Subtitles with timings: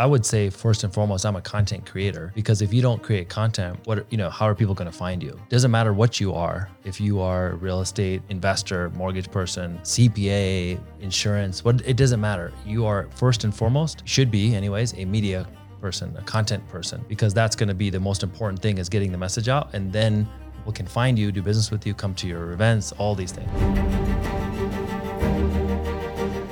[0.00, 3.28] I would say first and foremost, I'm a content creator because if you don't create
[3.28, 5.38] content, what you know, how are people going to find you?
[5.50, 6.70] Doesn't matter what you are.
[6.84, 12.50] If you are a real estate investor, mortgage person, CPA, insurance, what it doesn't matter.
[12.64, 15.46] You are first and foremost should be, anyways, a media
[15.82, 19.12] person, a content person, because that's going to be the most important thing is getting
[19.12, 20.26] the message out, and then
[20.56, 24.39] people can find you, do business with you, come to your events, all these things.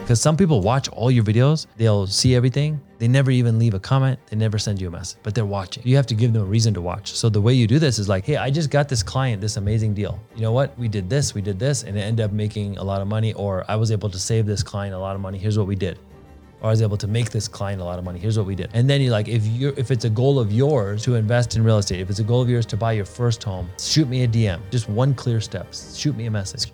[0.09, 3.79] Because some people watch all your videos, they'll see everything, they never even leave a
[3.79, 5.83] comment, they never send you a message, but they're watching.
[5.85, 7.13] You have to give them a reason to watch.
[7.13, 9.59] So the way you do this is like, hey, I just got this client this
[9.59, 10.19] amazing deal.
[10.35, 10.79] You know what?
[10.79, 13.35] We did this, we did this, and it ended up making a lot of money,
[13.35, 15.37] or I was able to save this client a lot of money.
[15.37, 15.99] Here's what we did.
[16.63, 18.19] Or I was able to make this client a lot of money.
[18.19, 18.71] Here's what we did.
[18.73, 21.63] And then you like, if you if it's a goal of yours to invest in
[21.63, 24.25] real estate, if it's a goal of yours to buy your first home, shoot me
[24.25, 24.59] a DM.
[24.71, 25.75] Just one clear step.
[25.75, 26.73] Shoot me a message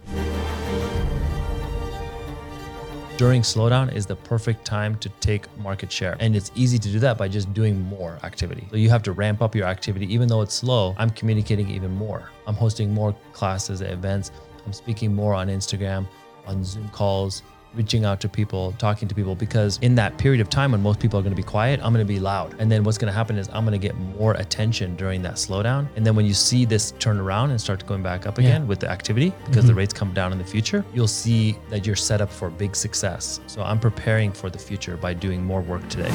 [3.16, 6.16] during slowdown is the perfect time to take market share.
[6.18, 8.66] And it's easy to do that by just doing more activity.
[8.70, 10.12] So you have to ramp up your activity.
[10.12, 12.30] Even though it's slow, I'm communicating even more.
[12.48, 14.32] I'm hosting more classes, events.
[14.66, 16.08] I'm speaking more on Instagram,
[16.46, 17.42] on Zoom calls,
[17.74, 21.00] reaching out to people, talking to people, because in that period of time when most
[21.00, 22.54] people are going to be quiet, I'm going to be loud.
[22.58, 25.34] And then what's going to happen is I'm going to get more attention during that
[25.34, 25.88] slowdown.
[25.96, 28.68] And then when you see this turn around and start going back up again Yeah.
[28.68, 29.78] with the activity, because the mm-hmm.
[29.78, 33.40] rates come down in the future, you'll see that you're set up for big success.
[33.46, 36.10] So I'm preparing for the future by doing more work today.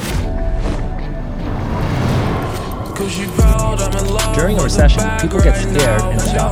[3.00, 6.49] Cause you proud, I'm in love During a recession, people get scared and Got stop.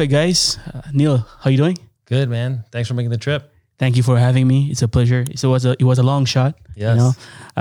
[0.00, 0.58] Perfect, guys.
[0.72, 1.76] Uh, Neil, how you doing?
[2.06, 2.64] Good, man.
[2.72, 3.52] Thanks for making the trip.
[3.78, 4.70] Thank you for having me.
[4.70, 5.26] It's a pleasure.
[5.28, 6.54] It was a it was a long shot.
[6.74, 6.96] Yes.
[6.96, 7.12] You know,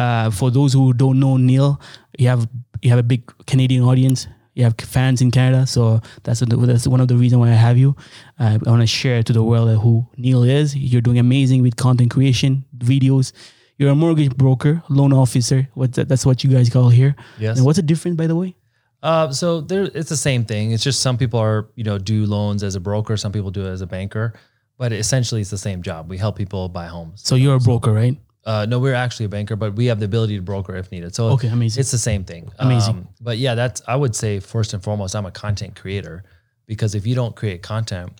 [0.01, 1.81] uh, for those who don't know Neil,
[2.17, 2.47] you have
[2.81, 4.27] you have a big Canadian audience.
[4.55, 7.59] You have fans in Canada, so that's the, that's one of the reasons why I
[7.59, 7.95] have you.
[8.39, 10.75] Uh, I want to share to the world who Neil is.
[10.75, 13.33] You're doing amazing with content creation, videos.
[13.77, 15.67] You're a mortgage broker, loan officer.
[15.73, 17.15] What that's what you guys call here.
[17.37, 17.57] Yes.
[17.57, 18.55] And what's the difference, by the way?
[19.01, 20.71] Uh, so there, it's the same thing.
[20.71, 23.15] It's just some people are, you know, do loans as a broker.
[23.17, 24.33] Some people do it as a banker,
[24.77, 26.09] but essentially it's the same job.
[26.09, 27.21] We help people buy homes.
[27.23, 28.17] So you're a broker, right?
[28.45, 31.13] Uh, no, we're actually a banker, but we have the ability to broker if needed.
[31.13, 31.79] So Okay, amazing.
[31.81, 32.51] It's the same thing.
[32.59, 32.95] Amazing.
[32.95, 36.23] Um, but yeah, that's I would say first and foremost, I'm a content creator
[36.65, 38.19] because if you don't create content,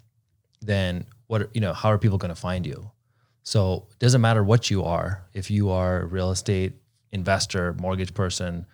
[0.62, 2.92] then what you know, how are people going to find you?
[3.44, 5.24] So it doesn't matter what you are.
[5.34, 6.74] If you are a real estate
[7.12, 8.66] investor, mortgage person,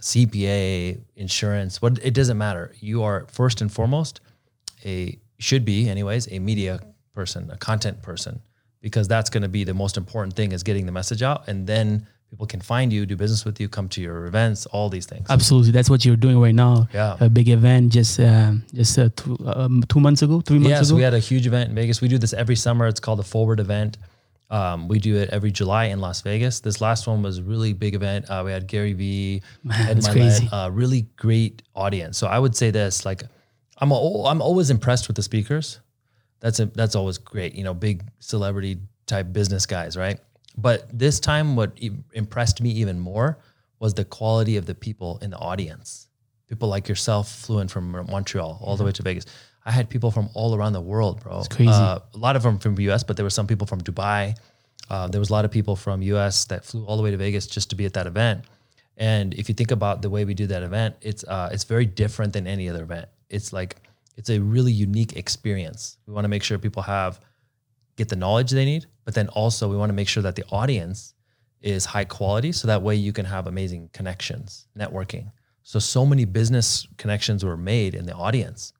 [0.00, 2.72] CPA, insurance, what it doesn't matter.
[2.80, 4.20] You are first and foremost
[4.84, 6.80] a should be anyways a media
[7.14, 8.40] person, a content person,
[8.80, 11.66] because that's going to be the most important thing is getting the message out, and
[11.66, 15.06] then people can find you, do business with you, come to your events, all these
[15.06, 15.26] things.
[15.30, 16.88] Absolutely, that's what you're doing right now.
[16.92, 17.16] Yeah.
[17.20, 20.88] a big event just um, just uh, two, um, two months ago, three months Yes,
[20.90, 20.96] ago.
[20.96, 22.00] we had a huge event in Vegas.
[22.00, 22.86] We do this every summer.
[22.86, 23.98] It's called the Forward Event.
[24.48, 26.60] Um, we do it every July in Las Vegas.
[26.60, 28.30] This last one was a really big event.
[28.30, 30.48] Uh, we had Gary Vee, Ed Mylett, crazy.
[30.52, 32.16] a really great audience.
[32.16, 33.22] So I would say this: like,
[33.78, 35.80] I'm a, I'm always impressed with the speakers.
[36.40, 37.54] That's a, that's always great.
[37.54, 40.20] You know, big celebrity type business guys, right?
[40.56, 41.78] But this time, what
[42.12, 43.38] impressed me even more
[43.78, 46.08] was the quality of the people in the audience.
[46.48, 49.26] People like yourself flew in from Montreal all the way to Vegas.
[49.66, 51.40] I had people from all around the world, bro.
[51.40, 51.70] It's crazy.
[51.70, 54.36] Uh, a lot of them from US, but there were some people from Dubai.
[54.88, 57.16] Uh, there was a lot of people from US that flew all the way to
[57.16, 58.44] Vegas just to be at that event.
[58.96, 61.84] And if you think about the way we do that event, it's uh, it's very
[61.84, 63.08] different than any other event.
[63.28, 63.76] It's like
[64.16, 65.98] it's a really unique experience.
[66.06, 67.20] We want to make sure people have
[67.96, 70.44] get the knowledge they need, but then also we want to make sure that the
[70.50, 71.14] audience
[71.60, 75.32] is high quality so that way you can have amazing connections, networking.
[75.62, 78.72] So so many business connections were made in the audience.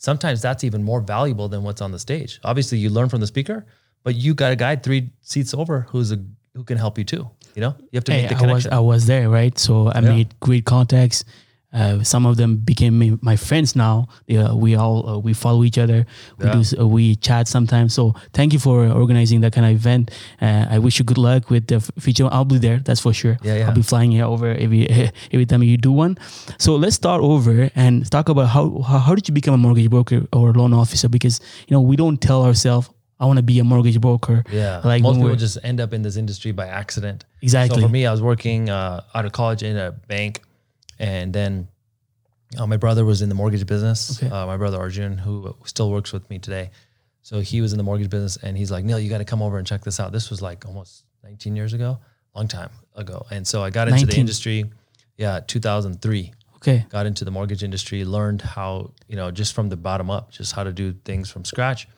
[0.00, 2.40] Sometimes that's even more valuable than what's on the stage.
[2.42, 3.66] Obviously, you learn from the speaker,
[4.02, 6.18] but you got a guy three seats over who's a
[6.54, 7.28] who can help you too.
[7.54, 8.66] You know, you have to Hey, make the I was.
[8.66, 9.56] I was there, right?
[9.58, 11.24] So I made great contacts.
[11.72, 14.08] Uh, some of them became my- friends now.
[14.26, 16.04] They, uh, we all uh, we follow each other.
[16.38, 17.94] We do uh, we chat sometimes.
[17.94, 20.10] So thank you for organizing that kind of event.
[20.42, 22.28] Uh, I wish you good luck with the f- future.
[22.30, 22.78] I'll be there.
[22.78, 23.38] That's for sure.
[23.42, 23.68] Yeah, yeah.
[23.68, 24.88] I'll be flying here over every
[25.32, 26.18] every time you do one.
[26.58, 30.26] So let's start over and talk about how how, did you become a mortgage broker
[30.32, 31.08] or loan officer?
[31.08, 32.90] Because you know we don't tell ourselves
[33.20, 34.42] I want to be a mortgage broker.
[34.50, 37.26] Yeah, like most people just end up in this industry by accident.
[37.42, 37.76] Exactly.
[37.80, 40.40] So for me, I was working uh, out of college in a bank,
[41.00, 41.66] and then
[42.56, 44.22] uh, my brother was in the mortgage business.
[44.22, 44.32] Okay.
[44.32, 46.70] Uh, my brother Arjun, who still works with me today,
[47.22, 49.42] so he was in the mortgage business, and he's like, Neil, you got to come
[49.42, 50.12] over and check this out.
[50.12, 51.98] This was like almost 19 years ago,
[52.36, 54.14] long time ago, and so I got into 19.
[54.14, 54.64] the industry.
[55.16, 56.84] Yeah, 2003 Okay.
[56.90, 60.52] got into the mortgage industry, learned how, you know, just from the bottom up, just
[60.54, 61.88] how to do things from scratch.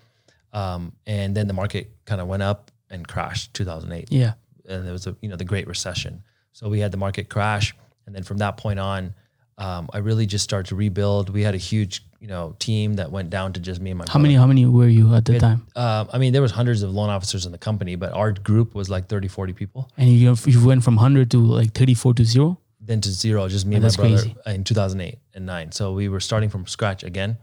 [0.53, 4.09] Um, and then the market kind of went up and crashed 2008.
[4.13, 4.35] Yeah.
[4.69, 6.23] And there was a, you know, the great recession.
[6.53, 7.75] So we had the market crash.
[8.07, 9.15] And then from that point on,
[9.59, 11.31] um, I really just started to rebuild.
[11.31, 14.07] We had a huge, you know, team that went down to just me and my
[14.09, 15.67] How many how many were you at the time?
[15.77, 18.75] uh, I mean, there was hundreds of loan officers in the company, but our group
[18.75, 19.91] was like 30, 40 people.
[19.97, 22.59] And you you went from hundred to like thirty four to zero.
[22.81, 24.35] then to zero, just me and my brother crazy.
[24.47, 25.71] in 2008 and nine.
[25.71, 27.37] So we were starting from scratch again,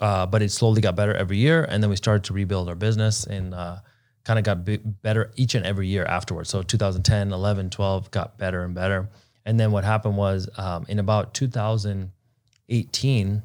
[0.00, 1.64] uh, but it slowly got better every year.
[1.64, 3.78] And then we started to rebuild our business and uh,
[4.22, 6.50] kind of got b- better each and every year afterwards.
[6.50, 9.08] So 2010, 11, 12 got better and better.
[9.48, 13.42] And then what happened was um, in about 2018,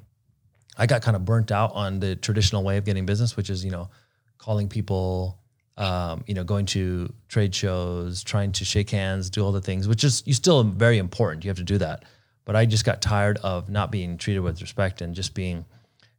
[0.77, 3.63] I got kind of burnt out on the traditional way of getting business, which is,
[3.63, 3.89] you know,
[4.37, 5.39] calling people,
[5.77, 9.87] um, you know, going to trade shows, trying to shake hands, do all the things,
[9.87, 11.45] which is you still very important.
[11.45, 12.03] You have to do that.
[12.43, 15.63] But I just got tired of not being treated with respect and just being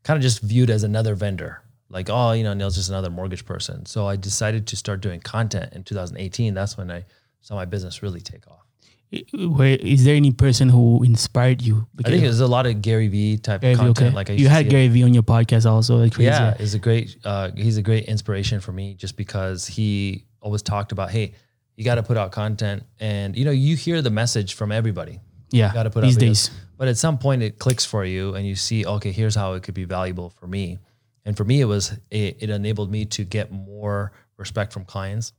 [0.03, 1.61] kind of just viewed as another vendor.
[1.91, 3.85] Like, oh, you know, Neil's just another mortgage person.
[3.85, 6.55] So I decided to start doing content in 2018.
[6.55, 7.05] That's when I
[7.43, 8.64] saw my business really take off.
[9.33, 11.87] Where is there any person who inspired you?
[12.05, 14.09] I think there's a lot of Gary Vee type Gary content.
[14.09, 14.15] okay.
[14.15, 14.69] Like I you had.
[14.69, 15.97] Gary Vee on your podcast also.
[15.97, 16.31] Like crazy.
[16.31, 17.17] Yeah, is a great.
[17.25, 21.35] Uh, he's a great inspiration for me, just because he always talked about, hey,
[21.77, 25.21] you got to put out content, and you know, you hear the message from everybody.
[25.51, 25.73] yeah.
[25.73, 26.51] Got to put these out days.
[26.77, 29.63] But at some point, it clicks for you, and you see, okay, here's how it
[29.63, 30.79] could be valuable for me.
[31.25, 35.33] And for me, it was it, it enabled me to get more respect from clients,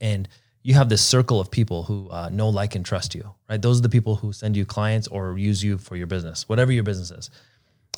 [0.00, 0.26] and
[0.68, 3.34] you have this circle of people who uh, know, like, and trust you.
[3.48, 3.60] Right?
[3.60, 6.70] Those are the people who send you clients or use you for your business, whatever
[6.72, 7.30] your business is.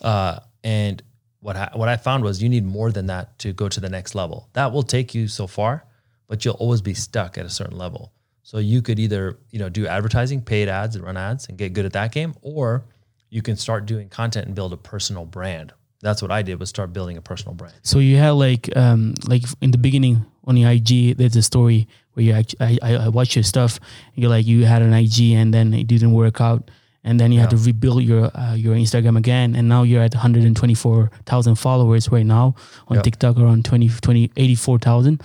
[0.00, 1.02] Uh, and
[1.40, 3.88] what I, what I found was you need more than that to go to the
[3.88, 4.48] next level.
[4.52, 5.84] That will take you so far,
[6.28, 8.12] but you'll always be stuck at a certain level.
[8.44, 11.72] So you could either you know do advertising, paid ads, and run ads, and get
[11.72, 12.84] good at that game, or
[13.30, 15.72] you can start doing content and build a personal brand.
[16.02, 17.74] That's what I did was start building a personal brand.
[17.82, 21.88] So you had like um like in the beginning on your IG, there's a story
[22.20, 23.80] where you act- I I, I watched your stuff.
[24.14, 26.70] You're like you had an IG and then it didn't work out,
[27.04, 30.14] and then you had to rebuild your uh, your Instagram again, and now you're at
[30.14, 32.54] 124,000 followers right now
[32.88, 33.02] on Yeah.
[33.02, 35.22] TikTok, around 20 20 84,000.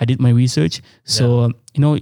[0.00, 1.98] I did my research, so um, you know.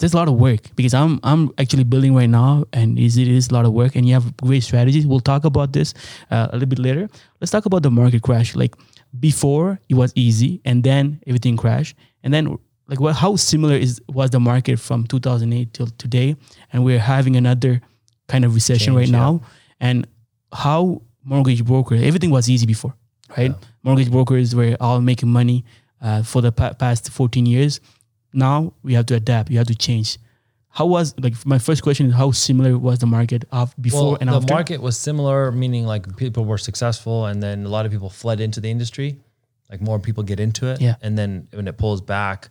[0.00, 3.26] There's a lot of work because I'm I'm actually building right now, and is it
[3.26, 5.04] is a lot of work, and you have great strategies.
[5.08, 5.92] We'll talk about this
[6.30, 7.08] uh, a little bit later.
[7.40, 8.54] Let's talk about the market crash.
[8.54, 8.76] Like
[9.18, 14.00] before it was easy and then everything crashed and then like what how similar is
[14.08, 16.36] was the market from 2008 till today?
[16.72, 17.80] And we're having another
[18.28, 19.18] kind of recession Change, right yeah.
[19.18, 19.40] now.
[19.80, 20.06] And
[20.52, 22.94] how mortgage brokers everything was easy before
[23.36, 23.52] right?
[23.82, 25.64] Mortgage brokers were all making money
[26.00, 27.80] uh, for the pa- past 14 years.
[28.32, 30.18] Now we have to adapt you have to change.
[30.70, 34.18] How was like my first question is how similar was the market of before well,
[34.20, 34.54] and the after?
[34.54, 38.40] market was similar, meaning like people were successful, and then a lot of people fled
[38.40, 39.18] into the industry.
[39.70, 40.94] Like more people get into it, Yeah.
[41.02, 42.48] and then when it pulls back,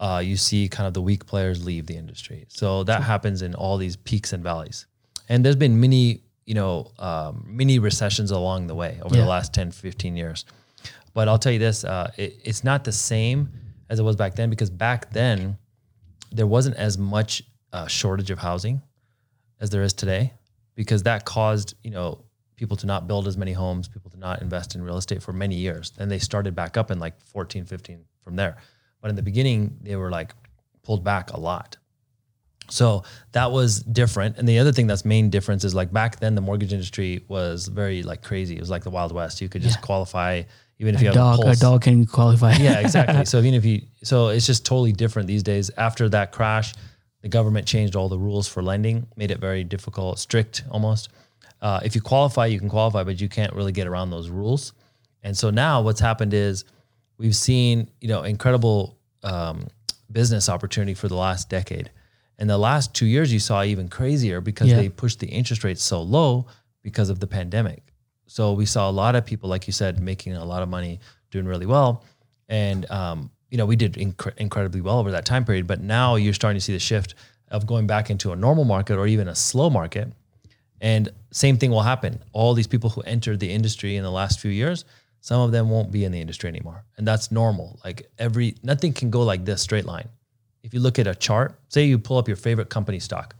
[0.00, 2.44] uh, you see kind of the weak players leave the industry.
[2.48, 4.86] So that happens in all these peaks and valleys.
[5.28, 9.22] And there's been many, you know, um, mini recessions along the way over Yeah.
[9.22, 10.44] the last 10, 15 years.
[11.14, 13.48] But I'll tell you this: uh, it, it's not the same
[13.88, 15.56] as it was back then because back then
[16.30, 18.82] there wasn't as much uh, shortage of housing
[19.60, 20.32] as there is today
[20.74, 22.22] because that caused you know
[22.56, 25.32] people to not build as many homes people to not invest in real estate for
[25.32, 28.56] many years and they started back up in like 14 15 from there
[29.06, 30.34] but in the beginning they were like
[30.82, 31.76] pulled back a lot
[32.68, 36.34] so that was different and the other thing that's main difference is like back then
[36.34, 39.62] the mortgage industry was very like crazy it was like the wild west you could
[39.62, 39.82] just Yeah.
[39.82, 40.42] qualify
[40.80, 43.24] even if you a have dog a, a dog can qualify yeah, exactly.
[43.32, 45.70] so even if you, so it's just totally different these days.
[45.78, 46.74] After that crash,
[47.22, 51.08] the government changed all the rules for lending, made it very difficult, strict almost.
[51.62, 54.74] Uh, if you qualify, you can qualify, but you can't really get around those rules.
[55.22, 56.64] And so now what's happened is
[57.16, 58.95] we've seen, you know, incredible
[59.26, 59.66] um,
[60.10, 61.90] business opportunity for the last decade.
[62.38, 64.76] And the last two years, you saw even crazier because Yeah.
[64.76, 66.46] they pushed the interest rates so low
[66.82, 67.82] because of the pandemic.
[68.26, 71.00] So we saw a lot of people, like you said, making a lot of money,
[71.30, 72.04] doing really well,
[72.48, 75.66] and um, you know we did incre- incredibly well over that time period.
[75.66, 77.14] But now you're starting to see the shift
[77.48, 80.12] of going back into a normal market or even a slow market,
[80.80, 82.20] and same thing will happen.
[82.32, 84.84] All these people who entered the industry in the last few years,
[85.26, 87.80] some of them won't be in the industry anymore, and that's normal.
[87.84, 90.08] Like every nothing can go like this straight line.
[90.62, 93.34] If you look at a chart, say you pull up your favorite company stock,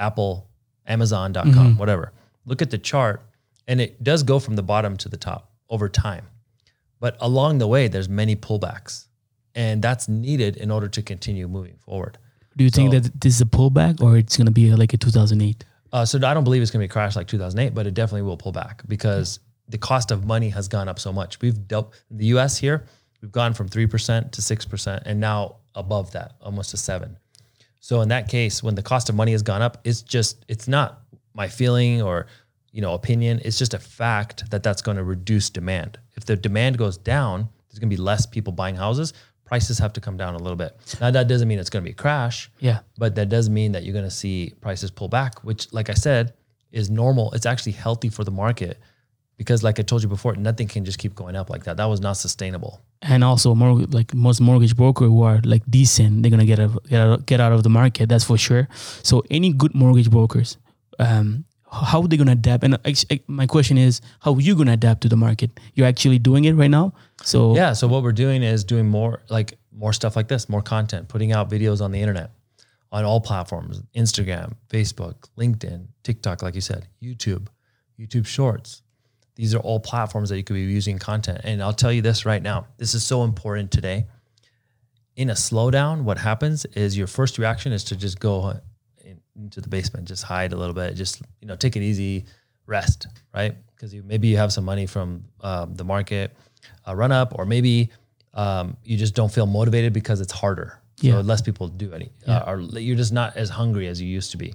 [0.00, 0.48] Apple,
[0.84, 2.10] Amazon.com, whatever.
[2.44, 3.22] Look at the chart,
[3.68, 6.26] and it does go from the bottom to the top over time.
[6.98, 9.06] But along the way, there's many pullbacks,
[9.54, 12.18] and that's needed in order to continue moving forward.
[12.56, 14.96] Do you think that this is a pullback or it's going to be like a
[14.96, 15.64] 2008?
[15.92, 17.94] Uh, so I don't believe it's going to be a crash like 2008, but it
[17.94, 19.38] definitely will pull back because
[19.72, 21.40] the cost of money has gone up so much.
[21.40, 22.56] We've dealt in the U.S.
[22.58, 22.86] here,
[23.20, 27.16] we've gone from three percent to six percent, and now above that, almost to seven.
[27.80, 30.68] So in that case, when the cost of money has gone up, it's just it's
[30.68, 31.02] not
[31.34, 32.26] my feeling or
[32.70, 33.40] you know opinion.
[33.44, 35.98] It's just a fact that that's going to reduce demand.
[36.14, 39.12] If the demand goes down, there's going to be less people buying houses.
[39.44, 40.76] Prices have to come down a little bit.
[41.00, 42.80] Now that doesn't mean it's going to be a crash Yeah.
[42.96, 45.94] but that does mean that you're going to see prices pull back which like i
[45.94, 46.32] said
[46.70, 48.78] is normal it's actually healthy for the market
[49.42, 51.88] because like i told you before nothing can just keep going up like that that
[51.94, 52.74] was not sustainable
[53.12, 56.74] And also, mor- like most mortgage broker who are like decent, they're gonna get out,
[56.92, 58.04] get out, get out of the market.
[58.12, 58.64] That's for sure.
[59.08, 60.50] So, any good mortgage brokers,
[61.06, 61.26] um,
[61.90, 62.62] how are they gonna adapt?
[62.66, 62.78] And
[63.40, 65.50] my question is, how are you gonna adapt to the market?
[65.74, 66.86] You're actually doing it right now.
[67.32, 70.62] So, yeah so what we're doing is doing more like more stuff like this more
[70.74, 72.30] content putting out videos on the internet
[72.94, 77.44] on all platforms instagram facebook linkedin tiktok like you said youtube
[77.98, 78.82] youtube shorts
[79.34, 81.40] these are all platforms that you could be using content.
[81.44, 84.06] And i'll tell you this right now this is so important today.
[85.16, 88.54] In a slowdown what happens is your first reaction is to just go
[89.04, 92.24] in, into the basement just hide a little bit just you know take it easy
[92.66, 93.54] rest right?
[93.74, 96.34] Because you maybe you have some money from um, the market
[96.86, 97.90] uh, run up or maybe
[98.34, 100.78] um, you just don't feel motivated because it's harder.
[100.96, 101.16] So Yeah.
[101.20, 104.36] less people do any uh, or you're just not as hungry as you used to
[104.38, 104.54] be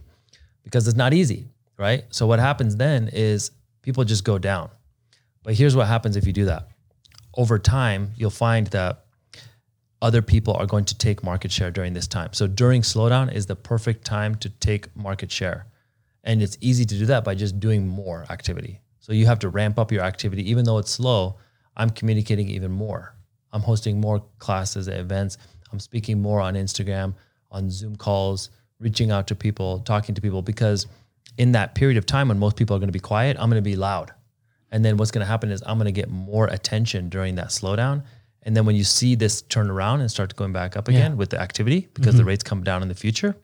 [0.63, 2.05] because it's not easy right?
[2.09, 3.51] So what happens then is
[3.87, 4.69] people just go down
[5.43, 6.67] but here's what happens if you do that
[7.43, 9.05] over time you'll find that
[10.01, 12.33] other people are going to take market share during this time.
[12.33, 15.65] So during slowdown is the perfect time to take market share.
[16.23, 18.81] And it's easy to do that by just doing more activity.
[18.99, 21.37] So you have to ramp up your activity even though it's slow.
[21.75, 23.15] I'm communicating even more.
[23.51, 25.37] I'm hosting more classes events.
[25.71, 27.15] I'm speaking more on Instagram,
[27.49, 30.85] on Zoom calls, reaching out to people, talking to people because
[31.37, 33.63] in that period of time when most people are going to be quiet, I'm going
[33.63, 34.11] to be loud.
[34.71, 37.47] And then what's going to happen is I'm going to get more attention during that
[37.47, 38.03] slowdown.
[38.43, 41.29] And then when you see this turn around and start going back up again with
[41.29, 42.29] the activity, because the mm-hmm.
[42.29, 43.35] rates come down in the future,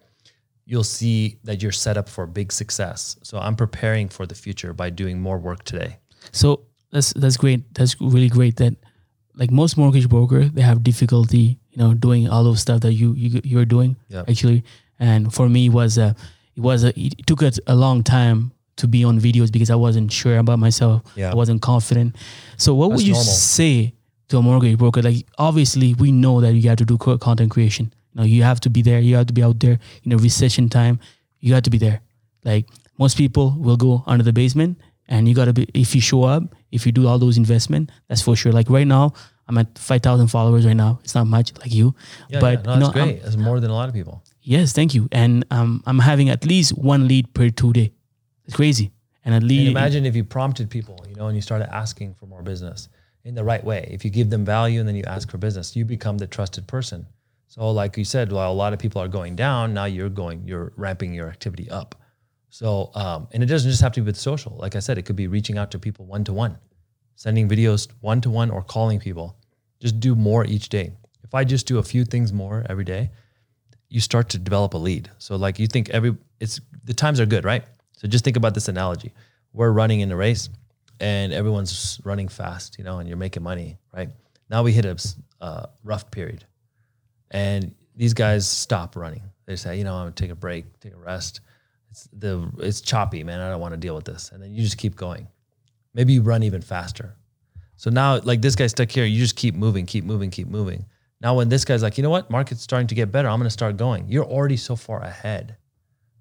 [0.66, 3.18] you'll see that you're set up for big success.
[3.24, 5.98] So I'm preparing for the future by doing more work today.
[6.32, 7.74] So that's that's great.
[7.74, 8.58] That's really great.
[8.58, 8.76] That
[9.36, 13.14] like most mortgage broker, they have difficulty, you know, doing all those stuff that you
[13.14, 14.64] you you're doing actually.
[15.00, 16.16] And for me, it was a
[16.56, 19.76] it was a it took us a long time to be on videos because I
[19.76, 21.02] wasn't sure about myself.
[21.16, 21.32] Yeah.
[21.32, 22.16] I wasn't confident.
[22.58, 23.24] So what would you normal.
[23.34, 23.94] say
[24.30, 25.02] to a mortgage broker?
[25.02, 27.94] Like obviously, we know that you have to do content creation.
[28.14, 29.00] You know, you have to be there.
[29.00, 31.00] You have to be out there in a recession time.
[31.40, 32.02] You have to be there.
[32.44, 32.66] Like
[32.98, 35.68] most people will go under the basement, and you gotta be.
[35.74, 38.52] If you show up, if you do all those investment, that's for sure.
[38.52, 39.14] Like right now,
[39.48, 41.00] I'm at five thousand followers right now.
[41.04, 41.96] It's not much like you,
[42.30, 42.66] Yeah, but yeah.
[42.66, 43.24] No, you know, that's I'm- great.
[43.24, 44.24] That's more than a lot of people.
[44.44, 45.08] Yes, thank you.
[45.12, 47.92] And um, I'm having at least one lead per two day.
[48.46, 48.92] It's crazy.
[49.26, 52.16] And at And least imagine if you prompted people, you know, and you started asking
[52.16, 52.90] for more business
[53.24, 53.88] in the right way.
[53.90, 56.68] If you give them value and then you ask for business, you become the trusted
[56.68, 57.08] person.
[57.48, 60.48] So, like you said, while a lot of people are going down, now you're going,
[60.48, 61.96] you're ramping your activity up.
[62.50, 64.58] So, um, and it doesn't just have to be with social.
[64.58, 66.58] Like I said, it could be reaching out to people one to one,
[67.16, 69.38] sending videos one to one, or calling people.
[69.80, 70.92] Just do more each day.
[71.24, 73.12] If I just do a few things more every day,
[73.94, 75.12] you start to develop a lead.
[75.20, 77.64] So like you think every it's the times are good, right?
[77.96, 79.14] So just think about this analogy.
[79.54, 80.50] We're running in a race
[81.00, 84.10] and everyone's running fast, you know, and you're making money, right?
[84.50, 84.98] Now we hit a
[85.40, 86.44] uh, rough period.
[87.30, 89.22] And these guys stop running.
[89.46, 91.42] They say, you know, I'm gonna take a break, take a rest.
[91.92, 93.42] It's the it's choppy, man.
[93.42, 94.32] I don't want to deal with this.
[94.34, 95.28] And then you just keep going.
[95.94, 97.16] Maybe you run even faster.
[97.76, 100.88] So now, like this guy's stuck here, you just keep moving, keep moving, keep moving.
[101.24, 103.48] Now, when this guy's like, you know what, market's starting to get better, I'm going
[103.48, 104.06] to start going.
[104.10, 105.56] You're already so far ahead,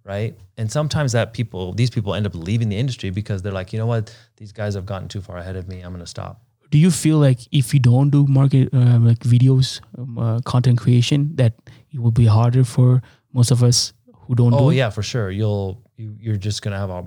[0.05, 0.39] right?
[0.57, 3.79] And sometimes that people, these people end up leaving the industry because they're like, you
[3.81, 5.81] know what, these guys have gotten too far ahead of me.
[5.81, 6.41] I'm going to stop.
[6.71, 10.79] do you feel like if you don't do market uh, like videos, um, uh, content
[10.79, 11.53] creation, that
[11.93, 13.93] it will be harder for most of us
[14.27, 14.77] who don't Oh do it?
[14.77, 15.31] yeah, for sure.
[15.31, 17.03] You'll you, you're just gonna have a,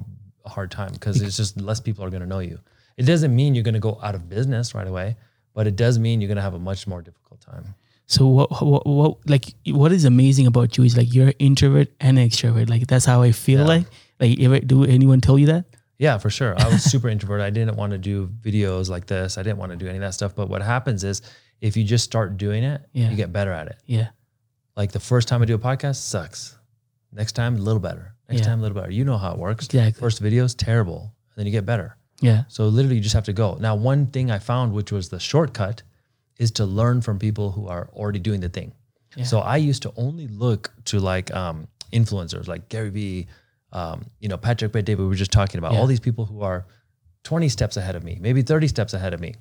[0.45, 2.59] a hard time because it's just less people are gonna know you.
[2.97, 5.15] It doesn't mean you're gonna go out of business right away,
[5.55, 7.73] but it does mean you're gonna have a much more difficult time.
[8.07, 11.87] So what, what, what, like, what is amazing about you is like you're an introvert
[11.99, 12.69] and an extrovert.
[12.69, 13.65] Like that's how I feel Yeah.
[13.67, 13.85] like.
[14.19, 15.65] Like, ever do anyone tell you that?
[15.97, 16.55] Yeah, for sure.
[16.59, 17.45] I was super introverted.
[17.45, 19.37] I didn't want to do videos like this.
[19.37, 20.35] I didn't want to do any of that stuff.
[20.35, 21.21] But what happens is
[21.61, 23.09] if you just start doing it, Yeah.
[23.09, 23.77] you get better at it.
[23.85, 24.09] Yeah,
[24.77, 26.57] Like the first time I do a podcast sucks.
[27.11, 28.13] Next time, a little better.
[28.29, 28.47] Next Yeah.
[28.47, 28.91] time, a little better.
[28.91, 29.65] You know how it works.
[29.65, 29.99] Exactly.
[29.99, 31.13] First video is terrible.
[31.31, 31.97] And then you get better.
[32.21, 33.57] yeah, So literally, you just have to go.
[33.59, 35.83] Now, one thing I found, which was the shortcut,
[36.37, 38.73] is to learn from people who are already doing the thing.
[39.23, 43.27] So I used to only look to like um, influencers, like Gary Vee,
[43.71, 45.03] um, you know, Patrick Bet David.
[45.03, 45.79] We were just talking about Yeah.
[45.79, 46.65] all these people who are
[47.23, 49.33] 20 steps ahead of me, maybe 30 steps ahead of me,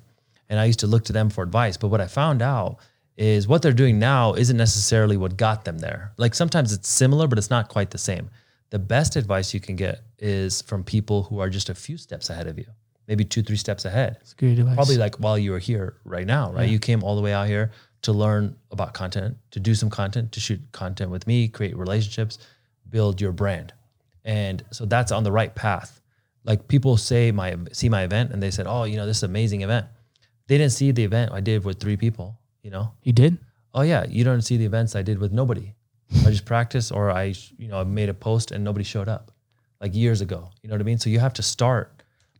[0.47, 1.75] and I used to look to them for advice.
[1.75, 2.77] But what I found out
[3.17, 6.13] is what they're doing now isn't necessarily what got them there.
[6.17, 8.29] Like sometimes it's similar, but it's not quite the same.
[8.69, 12.29] The best advice you can get is from people who are just a few steps
[12.29, 12.65] ahead of you,
[13.07, 14.17] maybe two, three steps ahead.
[14.21, 14.75] it's great advice.
[14.75, 16.69] Probably like while you were here right now, right?
[16.69, 17.71] You came all the way out here
[18.03, 22.37] to learn about content, to do some content, to shoot content with me, create relationships,
[22.89, 23.73] build your brand.
[24.23, 26.01] And so that's on the right path.
[26.43, 29.23] Like people say my see my event and they said, "Oh, you know, this is
[29.23, 29.87] an amazing event."
[30.47, 32.91] They didn't see the event I did with three people, you know.
[33.01, 33.39] you did.
[33.73, 35.73] Oh yeah, you don't see the events I did with nobody.
[36.25, 39.31] I just practiced or I, you know, I made a post and nobody showed up
[39.81, 40.51] like years ago.
[40.61, 40.99] You know what I mean?
[40.99, 41.94] So you have to start.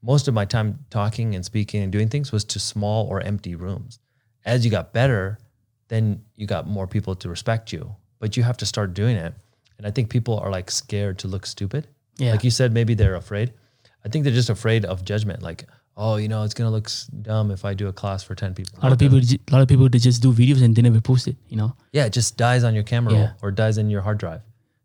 [0.05, 3.55] Most of my time talking and speaking and doing things was to small or empty
[3.55, 3.99] rooms.
[4.45, 5.39] As you got better,
[5.87, 7.95] then you got more people to respect you.
[8.19, 9.33] But you have to start doing it.
[9.77, 11.87] And I think people are like scared to look stupid.
[12.17, 12.31] Yeah.
[12.31, 13.53] Like you said, maybe they're afraid.
[14.05, 15.41] I think they're just afraid of judgment.
[15.41, 15.65] Like,
[15.97, 16.89] oh, you know, it's gonna look
[17.23, 18.77] dumb if I do a class for ten people.
[18.79, 21.01] A lot of people, a lot of people, they just do videos and they never
[21.01, 21.35] post it.
[21.49, 21.75] You know.
[21.91, 23.19] Yeah, it just dies on your camera Yeah.
[23.19, 24.41] roll or dies in your hard drive.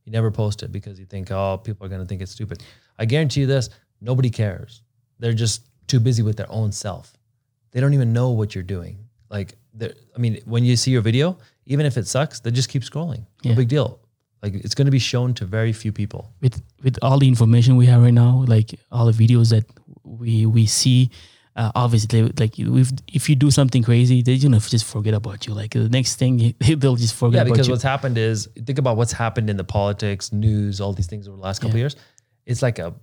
[0.06, 2.62] You never post it because you think, oh, people are going to think it's stupid.
[2.98, 3.68] I guarantee you this
[4.00, 4.82] nobody cares.
[5.20, 7.12] They're just too busy with their own self.
[7.72, 8.94] They don't even know what you're doing.
[9.30, 12.82] Like, I mean, when you see your video, even if it sucks, they just keep
[12.82, 13.22] scrolling.
[13.44, 13.54] No Yeah.
[13.62, 14.00] big deal.
[14.42, 16.32] Like, it's going to be shown to very few people.
[16.40, 19.64] with with all the information we have right now, like all the videos that
[20.22, 21.10] we we see,
[21.56, 25.52] uh, obviously, like if if you do something crazy, they're gonna just forget about you.
[25.54, 27.72] Like the next thing, they'll just forget Yeah, because you.
[27.74, 31.36] what's happened is think about what's happened in the politics, news, all these things over
[31.36, 31.97] the last couple of years.
[32.47, 32.95] It's like a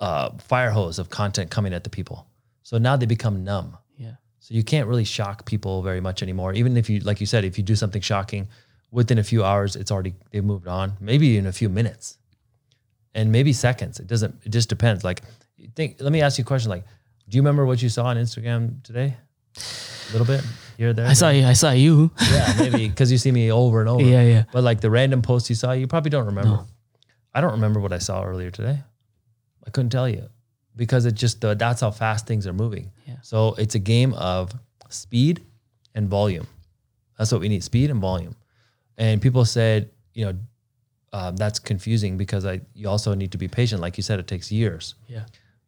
[0.00, 2.26] uh, fire hose of content coming at the people.
[2.62, 3.76] So now they become numb.
[3.96, 6.52] Yeah, So you can't really shock people very much anymore.
[6.54, 8.48] Even if you, like you said, if you do something shocking,
[8.90, 10.94] within a few hours, it's already they've moved on.
[11.00, 12.18] Maybe in a few minutes,
[13.14, 14.00] and maybe seconds.
[14.00, 14.34] It doesn't.
[14.44, 15.04] It just depends.
[15.04, 15.22] Like,
[15.74, 15.96] think.
[16.00, 16.70] Let me ask you a question.
[16.70, 16.84] Like,
[17.28, 19.16] do you remember what you saw on Instagram today?
[19.56, 20.44] A little bit
[20.76, 21.06] here, there.
[21.06, 21.44] I saw you.
[21.46, 22.10] I saw you.
[22.30, 24.02] Yeah, maybe because you see me over and over.
[24.14, 24.44] Yeah, yeah.
[24.52, 26.64] But like the random posts you saw, you probably don't remember.
[27.32, 28.80] I don't remember what I saw earlier today.
[29.66, 30.28] I couldn't tell you
[30.76, 32.90] because it just the, that's how fast things are moving.
[33.06, 33.16] Yeah.
[33.22, 34.52] So it's a game of
[34.88, 35.44] speed
[35.94, 36.46] and volume.
[37.18, 38.34] That's what we need: speed and volume.
[38.96, 40.34] And people said, you know,
[41.12, 43.80] um, that's confusing because I you also need to be patient.
[43.80, 45.24] Like you said, it takes years yeah,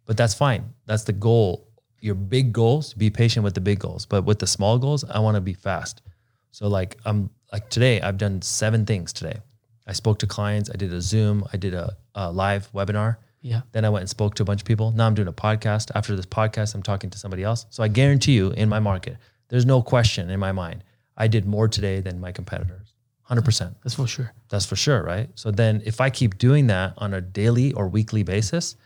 [0.07, 0.73] but that's fine.
[0.87, 1.69] That's the goal.
[2.01, 4.07] Your big goals, be patient with the big goals.
[4.07, 6.03] But with the small goals, I want to be fast.
[6.51, 9.39] So like I'm like today, I've done seven things today.
[9.87, 10.71] I spoke to clients.
[10.71, 11.45] I did a Zoom.
[11.53, 13.17] I did a, a live webinar.
[13.43, 13.63] Yeah.
[13.73, 14.93] Then I went and spoke to a bunch of people.
[14.93, 15.91] Now I'm doing a podcast.
[15.95, 17.67] After this podcast, I'm talking to somebody else.
[17.71, 19.17] So I guarantee you, in my market,
[19.49, 20.85] there's no question in my mind.
[21.17, 22.95] I did more today than my competitors.
[23.29, 23.75] 100%.
[23.83, 24.33] That's for sure.
[24.49, 25.29] That's for sure, right?
[25.35, 28.77] So then if I keep doing that on a daily or weekly basis,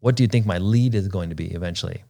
[0.00, 2.04] what do you think my lead is going to be eventually?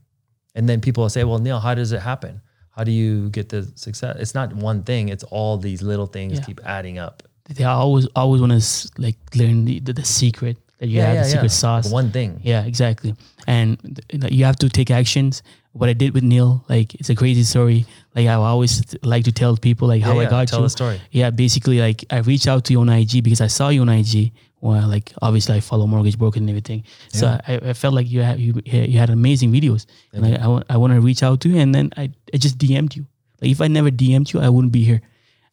[0.54, 2.40] And then people will say, well, Neil, how does it happen?
[2.70, 4.16] How do you get the success?
[4.20, 6.44] It's not one thing, it's all these little things Yeah.
[6.44, 7.22] keep adding up.
[7.48, 11.24] They always always want to like learn the, the, the secret that you have, the
[11.24, 11.90] secret sauce.
[11.92, 12.40] One thing.
[12.42, 13.14] Yeah, exactly.
[13.46, 15.42] And th- you have to take actions.
[15.72, 17.86] What I did with Neil, like it's a crazy story.
[18.16, 20.66] Like I always like to tell people like how Yeah, I yeah, got tell you.
[20.66, 21.00] the story.
[21.12, 23.88] Yeah, basically like I reached out to you on IG because I saw you on
[23.88, 24.32] IG.
[24.62, 26.82] Well, like obviously I follow Mortgage Broker and everything.
[27.08, 30.62] So I, I felt like you had you, you had amazing videos, and I, I,
[30.70, 31.58] I want to reach out to you.
[31.60, 33.06] And then I, I just DM'd you.
[33.40, 35.00] Like if I never DM'd you, I wouldn't be here.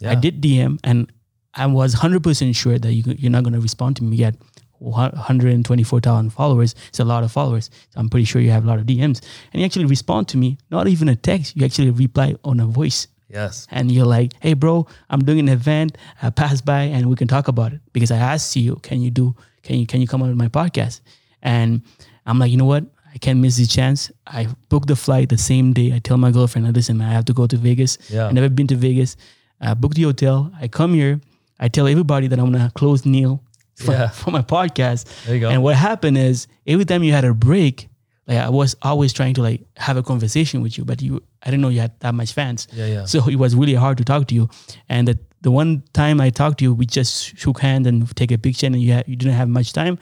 [0.05, 1.11] I did DM, and
[1.53, 4.35] I was hundred percent sure that you, you're not gonna respond to me yet.
[4.79, 6.75] 124,000 followers.
[6.89, 7.69] It's a lot of followers.
[7.89, 9.21] So I'm pretty sure you have a lot of DMs.
[9.53, 11.55] And you actually respond to me, not even a text.
[11.55, 13.07] You actually reply on a voice.
[13.29, 13.67] Yes.
[13.71, 15.97] And you're like, hey, bro, I'm doing an event.
[16.21, 17.81] I pass by and we can talk about it.
[17.93, 21.01] Because I asked you, can you do, can you, can you come on my podcast?
[21.41, 21.81] And
[22.25, 22.85] I'm like, you know what?
[23.13, 24.11] I can't miss this chance.
[24.27, 25.93] I booked the flight the same day.
[25.93, 27.97] I tell my girlfriend, listen, I have to go to Vegas.
[28.09, 28.27] Yeah.
[28.27, 29.17] I've never been to Vegas.
[29.59, 30.51] I booked the hotel.
[30.61, 31.19] I come here.
[31.59, 33.43] I tell everybody that I'm gonna close Neil
[33.77, 34.07] for, Yeah.
[34.21, 35.05] for my podcast.
[35.25, 35.49] There you go.
[35.49, 37.87] And what happened is every time you had a break,
[38.27, 41.49] like I was always trying to like have a conversation with you, but you I
[41.49, 42.67] didn't know you had that much fans.
[42.73, 43.05] Yeah, yeah.
[43.05, 44.49] So it was really hard to talk to you.
[44.89, 48.31] And the, the one time I talked to you, we just shook hands and take
[48.31, 49.97] a picture, and you had, you didn't have much time.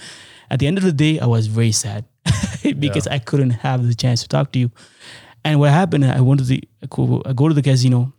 [0.49, 2.05] At the end of the day, I was very sad
[2.79, 4.71] because I couldn't have the chance to talk to you.
[5.43, 6.05] And what happened?
[6.05, 8.13] I went to the I go I go to the casino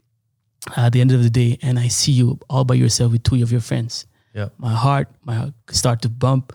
[0.76, 3.22] uh, at the end of the day, and I see you all by yourself with
[3.24, 4.06] two of your friends.
[4.36, 4.48] Yeah.
[4.58, 6.52] My heart, my heart start to bump.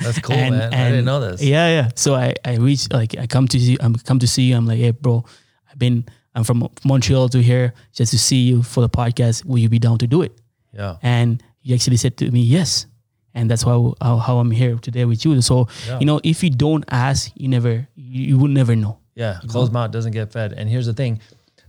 [0.00, 0.72] That's cool, man.
[0.72, 1.42] I didn't know this.
[1.42, 1.88] Yeah, yeah.
[1.94, 4.56] So I I reach like I come to see I'm come to see you.
[4.56, 5.24] I'm like, hey, bro,
[5.70, 9.44] I've been I'm from Montreal to here just to see you for the podcast.
[9.44, 10.32] Will you be down to do it?
[10.72, 10.96] Yeah.
[11.02, 12.86] And you actually said to me, yes.
[13.34, 15.40] And that's how how, how I'm here today with you.
[15.42, 15.98] So Yeah.
[16.00, 18.96] you know, if you don't ask, you never you, you would never know.
[19.14, 20.54] Yeah, closed mouth doesn't get fed.
[20.54, 21.20] And here's the thing: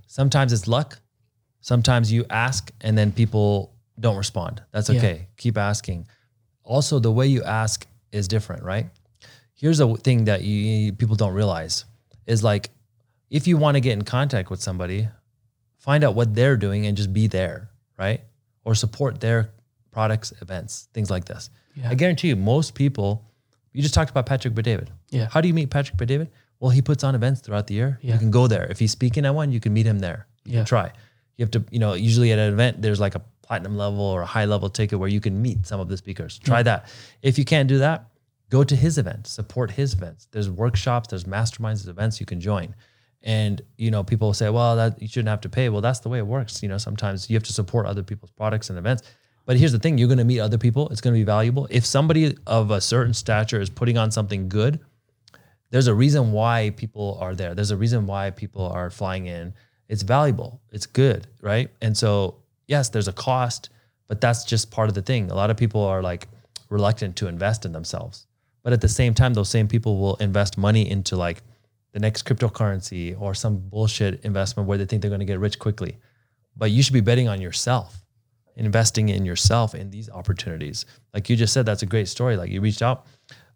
[0.08, 1.00] sometimes it's luck.
[1.60, 3.71] Sometimes you ask and then people
[4.02, 4.62] don't respond.
[4.72, 4.98] That's Yeah.
[4.98, 5.28] okay.
[5.38, 6.08] Keep asking.
[6.64, 8.90] Also, the way you ask is different, right?
[9.54, 11.86] Here's a thing that you people don't realize
[12.26, 12.70] is like
[13.30, 15.08] if you want to get in contact with somebody,
[15.78, 18.22] find out what they're doing and just be there, right?
[18.66, 19.50] Or support their
[19.92, 21.50] products, events, things like this.
[21.76, 21.90] Yeah.
[21.90, 23.24] I guarantee you, most people.
[23.74, 24.90] You just talked about Patrick David.
[25.12, 25.28] Yeah.
[25.32, 26.30] How do you meet Patrick David?
[26.60, 27.98] Well, he puts on events throughout the year.
[28.02, 28.14] Yeah.
[28.14, 28.66] You can go there.
[28.70, 30.28] If he's speaking at one, you can meet him there.
[30.44, 30.58] You Yeah.
[30.60, 30.92] can try.
[31.38, 34.22] You have to, you know, usually at an event, there's like a platinum level or
[34.22, 36.40] a high level ticket where you can meet some of the speakers.
[36.40, 36.88] Try that.
[37.22, 38.06] If you can't do that,
[38.50, 40.28] go to his event, support his events.
[40.32, 42.76] There's workshops, there's masterminds, there's events you can join.
[43.24, 45.70] And you know, people say, well, that you shouldn't have to pay.
[45.70, 46.64] Well, that's the way it works.
[46.64, 49.04] You know, sometimes you have to support other people's products and events.
[49.46, 50.90] But here's the thing: you're going to meet other people.
[50.90, 51.68] It's going to be valuable.
[51.70, 54.80] If somebody of a certain stature is putting on something good,
[55.72, 57.56] there's a reason why people are there.
[57.56, 59.54] There's a reason why people are flying in.
[59.88, 60.62] It's valuable.
[60.72, 61.70] It's good, right?
[61.82, 62.36] And so,
[62.72, 63.70] yes, there's a cost,
[64.08, 65.30] but that's just part of the thing.
[65.30, 66.28] A lot of people are like
[66.70, 68.26] reluctant to invest in themselves.
[68.64, 71.44] But at the same time, those same people will invest money into like
[71.94, 75.60] the next cryptocurrency or some bullshit investment where they think they're going to get rich
[75.60, 75.98] quickly.
[76.56, 77.90] But you should be betting on yourself,
[78.56, 80.86] investing in yourself in these opportunities.
[81.14, 82.38] Like you just said, that's a great story.
[82.38, 83.06] Like you reached out.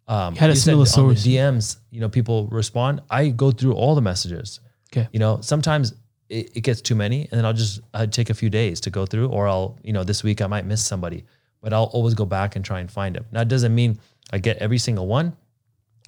[0.07, 1.15] Um, You had a similar story.
[1.15, 3.01] DMs, you know, people respond.
[3.09, 4.59] I go through all the messages.
[4.91, 5.07] Okay.
[5.13, 5.93] You know, sometimes
[6.29, 8.89] it, it gets too many, and then I'll just i take a few days to
[8.89, 11.23] go through, or I'll, you know, this week I might miss somebody,
[11.61, 13.25] but I'll always go back and try and find them.
[13.31, 13.99] Now, it doesn't mean
[14.31, 15.35] I get every single one,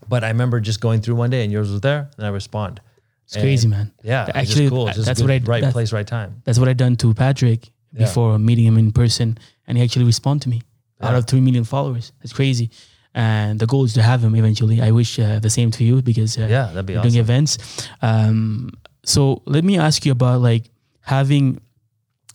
[0.10, 2.82] but I remember just going through one day and yours was there, and I respond.
[3.26, 3.92] It's crazy, man.
[4.04, 4.86] Yeah, actually, cool.
[4.86, 6.42] That's what I right place, right time.
[6.46, 8.06] That's what I done to Patrick Yeah.
[8.06, 10.62] before meeting him in person, and he actually responded to me.
[11.00, 12.72] Out of three million followers, that's crazy.
[13.14, 14.82] And the goal is to have him eventually.
[14.82, 17.10] I wish uh, the same to you because uh, Yeah, that'd be awesome.
[17.12, 17.58] doing events.
[18.02, 18.72] Um,
[19.08, 21.62] so let me ask you about like having,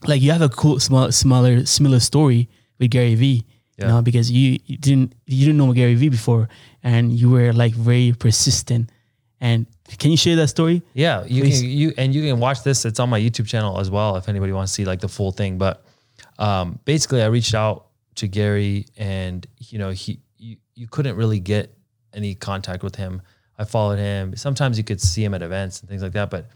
[0.07, 3.45] like you have a cool, small, smaller, similar story with Gary Vee.
[3.77, 3.85] Yeah.
[3.85, 6.49] You know, because you, you didn't you didn't know Gary Vee before,
[6.83, 8.89] and you were like very persistent.
[9.39, 9.67] And
[9.99, 10.81] can you share that story?
[10.93, 11.61] Yeah, you Please.
[11.61, 12.85] can you and you can watch this.
[12.85, 15.31] It's on my YouTube channel as well if anybody wants to see like the full
[15.31, 15.57] thing.
[15.57, 15.83] But
[16.39, 21.39] um, basically, I reached out to Gary, and you know he you, you couldn't really
[21.39, 21.75] get
[22.13, 23.21] any contact with him.
[23.57, 24.35] I followed him.
[24.35, 26.47] Sometimes you could see him at events and things like that, but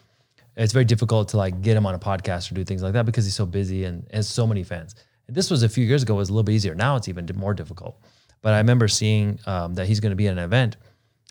[0.63, 3.05] it's very difficult to like get him on a podcast or do things like that
[3.05, 4.95] because he's so busy and has so many fans.
[5.27, 6.15] And this was a few years ago.
[6.15, 6.73] It was a little bit easier.
[6.73, 8.01] Now it's even more difficult.
[8.41, 10.77] But I remember seeing um, that he's going to be at an event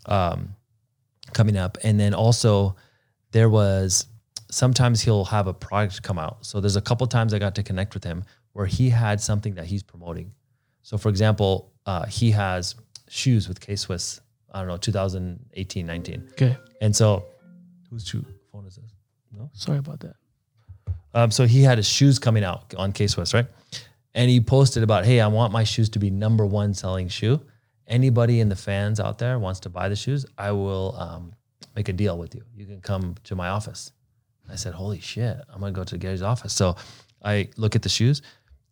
[0.07, 0.55] um,
[1.33, 2.77] coming up, and then also
[3.33, 4.07] there was
[4.51, 6.45] sometimes he'll have a product come out.
[6.45, 9.55] So there's a couple times I got to connect with him where he had something
[9.55, 10.33] that he's promoting.
[10.83, 12.75] So for example, uh, he has
[13.09, 14.21] shoes with K Swiss.
[14.53, 16.29] I don't know, 2018, 19.
[16.33, 17.27] Okay, And so,
[17.91, 18.96] whose shoe phone is this?
[19.37, 19.51] No.
[19.53, 20.17] sorry about that.
[21.15, 23.47] Um, so he had his shoes coming out on K Swiss, right?
[24.15, 27.41] And he posted about, hey, I want my shoes to be number one selling shoe.
[27.87, 31.33] Anybody in the fans out there wants to buy the shoes, I will um,
[31.75, 32.43] make a deal with you.
[32.55, 33.93] You can come to my office.
[34.51, 36.55] I said, holy shit, I'm gonna go to Gary's office.
[36.55, 36.77] So
[37.25, 38.23] I look at the shoes.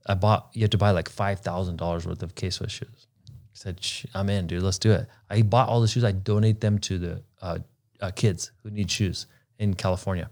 [0.07, 3.07] I bought, you have to buy like $5,000 worth of K Swiss shoes.
[3.29, 3.81] I said,
[4.15, 5.09] I'm in, dude, let's do it.
[5.31, 6.05] I bought all the shoes.
[6.05, 7.59] I donate them to the uh,
[8.01, 9.27] uh, kids who need shoes
[9.59, 10.31] in California.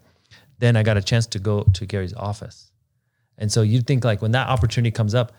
[0.62, 2.70] Then I got a chance to go to Gary's office.
[3.37, 5.33] And so you'd think like when that opportunity comes up,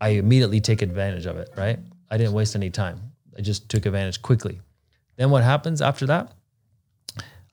[0.00, 1.80] I immediately take advantage of it, right?
[2.12, 3.00] I didn't waste any time.
[3.36, 4.60] I just took advantage quickly.
[5.16, 6.30] Then what happens after that?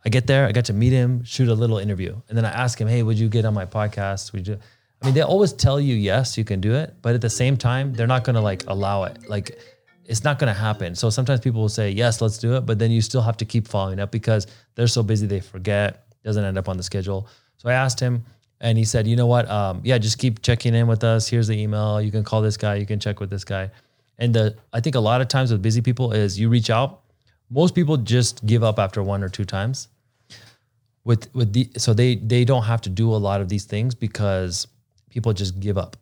[0.05, 2.15] I get there, I got to meet him, shoot a little interview.
[2.29, 4.31] And then I ask him, hey, would you get on my podcast?
[4.33, 4.59] Would you?
[5.01, 6.93] I mean, they always tell you, yes, you can do it.
[7.01, 9.27] But at the same time, they're not going to like allow it.
[9.27, 9.57] Like,
[10.05, 10.93] it's not going to happen.
[10.93, 12.67] So sometimes people will say, yes, let's do it.
[12.67, 14.45] But then you still have to keep following up because
[14.75, 17.27] they're so busy, they forget, doesn't end up on the schedule.
[17.57, 18.23] So I asked him,
[18.61, 19.49] and he said, you know what?
[19.49, 21.27] Um, yeah, just keep checking in with us.
[21.27, 22.01] Here's the email.
[22.01, 22.75] You can call this guy.
[22.75, 23.71] You can check with this guy.
[24.17, 27.01] And the I think a lot of times with busy people is you reach out.
[27.49, 29.87] Most people just give up after one or two times.
[31.05, 33.95] With with the so they they don't have to do a lot of these things
[33.95, 34.67] because
[35.09, 35.95] people just give up.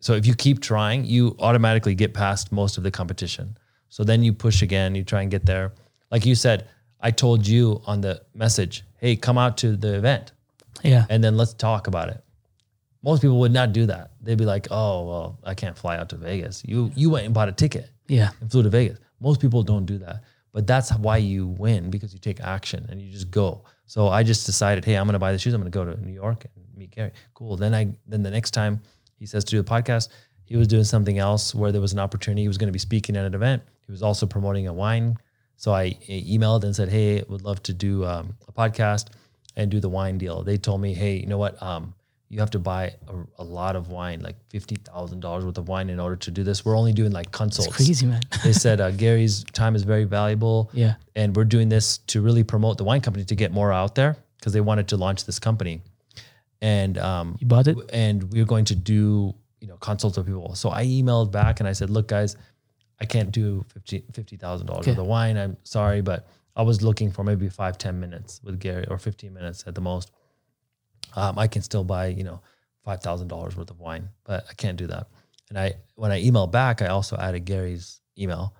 [0.00, 3.58] So if you keep trying, you automatically get past most of the competition.
[3.90, 5.72] So then you push again, you try and get there.
[6.10, 6.68] Like you said,
[7.00, 10.32] I told you on the message, hey, come out to the event
[10.82, 11.06] Yeah.
[11.08, 12.22] and then let's talk about it.
[13.02, 14.10] Most people would not do that.
[14.20, 16.62] They'd be like, "Oh, well, I can't fly out to Vegas.
[16.64, 18.30] You you went and bought a ticket yeah.
[18.40, 22.12] and flew to Vegas." Most people don't do that, but that's why you win because
[22.12, 23.64] you take action and you just go.
[23.86, 25.54] So I just decided, hey, I'm going to buy the shoes.
[25.54, 27.12] I'm going to go to New York and meet Gary.
[27.34, 27.56] Cool.
[27.56, 28.80] Then I then the next time
[29.16, 30.08] he says to do the podcast,
[30.44, 32.42] he was doing something else where there was an opportunity.
[32.42, 33.62] He was going to be speaking at an event.
[33.86, 35.16] He was also promoting a wine.
[35.60, 39.08] So I emailed and said, hey, would love to do um, a podcast
[39.56, 40.42] and do the wine deal.
[40.44, 41.60] They told me, hey, you know what?
[41.60, 41.94] Um,
[42.30, 45.66] you have to buy a, a lot of wine, like fifty thousand dollars worth of
[45.66, 46.62] wine, in order to do this.
[46.64, 47.68] We're only doing like consults.
[47.68, 48.20] It's crazy, man.
[48.44, 50.70] They said uh, Gary's time is very valuable.
[50.74, 50.94] Yeah.
[51.16, 54.16] and we're doing this to really promote the wine company to get more out there
[54.38, 55.80] because they wanted to launch this company,
[56.60, 57.76] and um, You bought it?
[57.92, 60.54] and we're going to do you know consults with people.
[60.54, 62.36] So I emailed back and I said, look, guys,
[63.00, 64.92] I can't do fifty fifty thousand dollars Okay.
[64.92, 65.36] worth of wine.
[65.36, 69.32] I'm sorry, but I was looking for maybe five ten minutes with Gary or fifteen
[69.34, 70.10] minutes at the most.
[71.16, 72.40] Um, I can still buy you know
[72.84, 75.08] five thousand dollars worth of wine, but I can't do that.
[75.48, 78.54] And I when I emailed back, I also added Gary's email,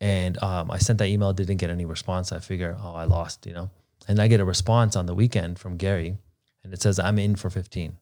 [0.00, 2.32] and um, I sent that email, didn't get any response.
[2.32, 3.70] I figure, oh, I lost, you know.
[4.08, 6.16] And I get a response on the weekend from Gary,
[6.62, 7.98] and it says I'm in for fifteen.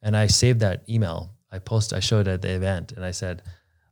[0.00, 1.32] And I saved that email.
[1.50, 3.42] I post, I showed it at the event, and I said,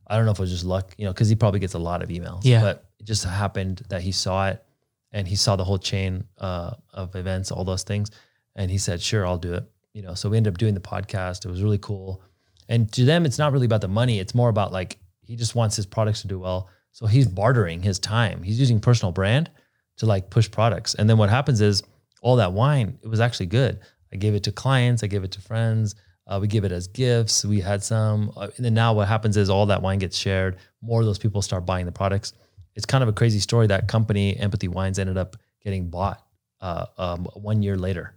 [0.07, 1.79] I don't know if it was just luck, you know, because he probably gets a
[1.79, 2.41] lot of emails.
[2.43, 2.61] Yeah.
[2.61, 4.63] But it just happened that he saw it,
[5.11, 8.11] and he saw the whole chain uh, of events, all those things,
[8.55, 10.79] and he said, "Sure, I'll do it." You know, so we ended up doing the
[10.79, 11.45] podcast.
[11.45, 12.21] It was really cool.
[12.69, 14.19] And to them, it's not really about the money.
[14.19, 16.69] It's more about like he just wants his products to do well.
[16.91, 18.43] So he's bartering his time.
[18.43, 19.51] He's using personal brand
[19.97, 20.95] to like push products.
[20.95, 21.83] And then what happens is
[22.21, 23.79] all that wine, it was actually good.
[24.11, 25.95] I gave it to clients, I gave it to friends.
[26.27, 27.45] Uh, we give it as gifts.
[27.45, 28.31] We had some.
[28.35, 30.57] Uh, and then now what happens is all that wine gets shared.
[30.81, 32.33] More of those people start buying the products.
[32.75, 33.67] It's kind of a crazy story.
[33.67, 36.21] That company, Empathy Wines, ended up getting bought
[36.61, 38.13] uh, um, one year later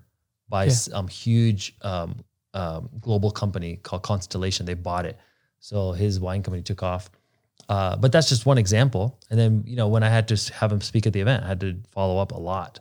[0.48, 0.70] by Yeah.
[0.72, 2.16] some huge um,
[2.52, 4.66] um, global company called Constellation.
[4.66, 5.16] They bought it.
[5.60, 7.10] So his wine company took off.
[7.68, 9.20] Uh, but that's just one example.
[9.30, 11.48] And then, you know, when I had to have him speak at the event, I
[11.48, 12.80] had to follow up a lot.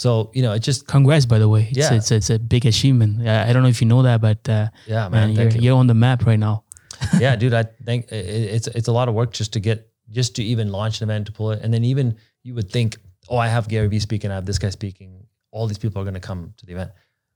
[0.00, 1.68] So, you know, it just, Congrats, by the way.
[1.68, 1.92] It's, Yeah.
[1.92, 3.28] it's, it's a big achievement.
[3.28, 5.60] I, I don't know if you know that, but uh, yeah, man, man, you're, you.
[5.60, 6.64] you're on the map right now.
[7.20, 10.42] yeah, dude, I think it's it's a lot of work just to get just to
[10.42, 12.96] even launch an event to pull it, and then even you would think,
[13.28, 16.04] oh, I have Gary Vee speaking, I have this guy speaking, all these people are
[16.04, 16.92] going to come to the event.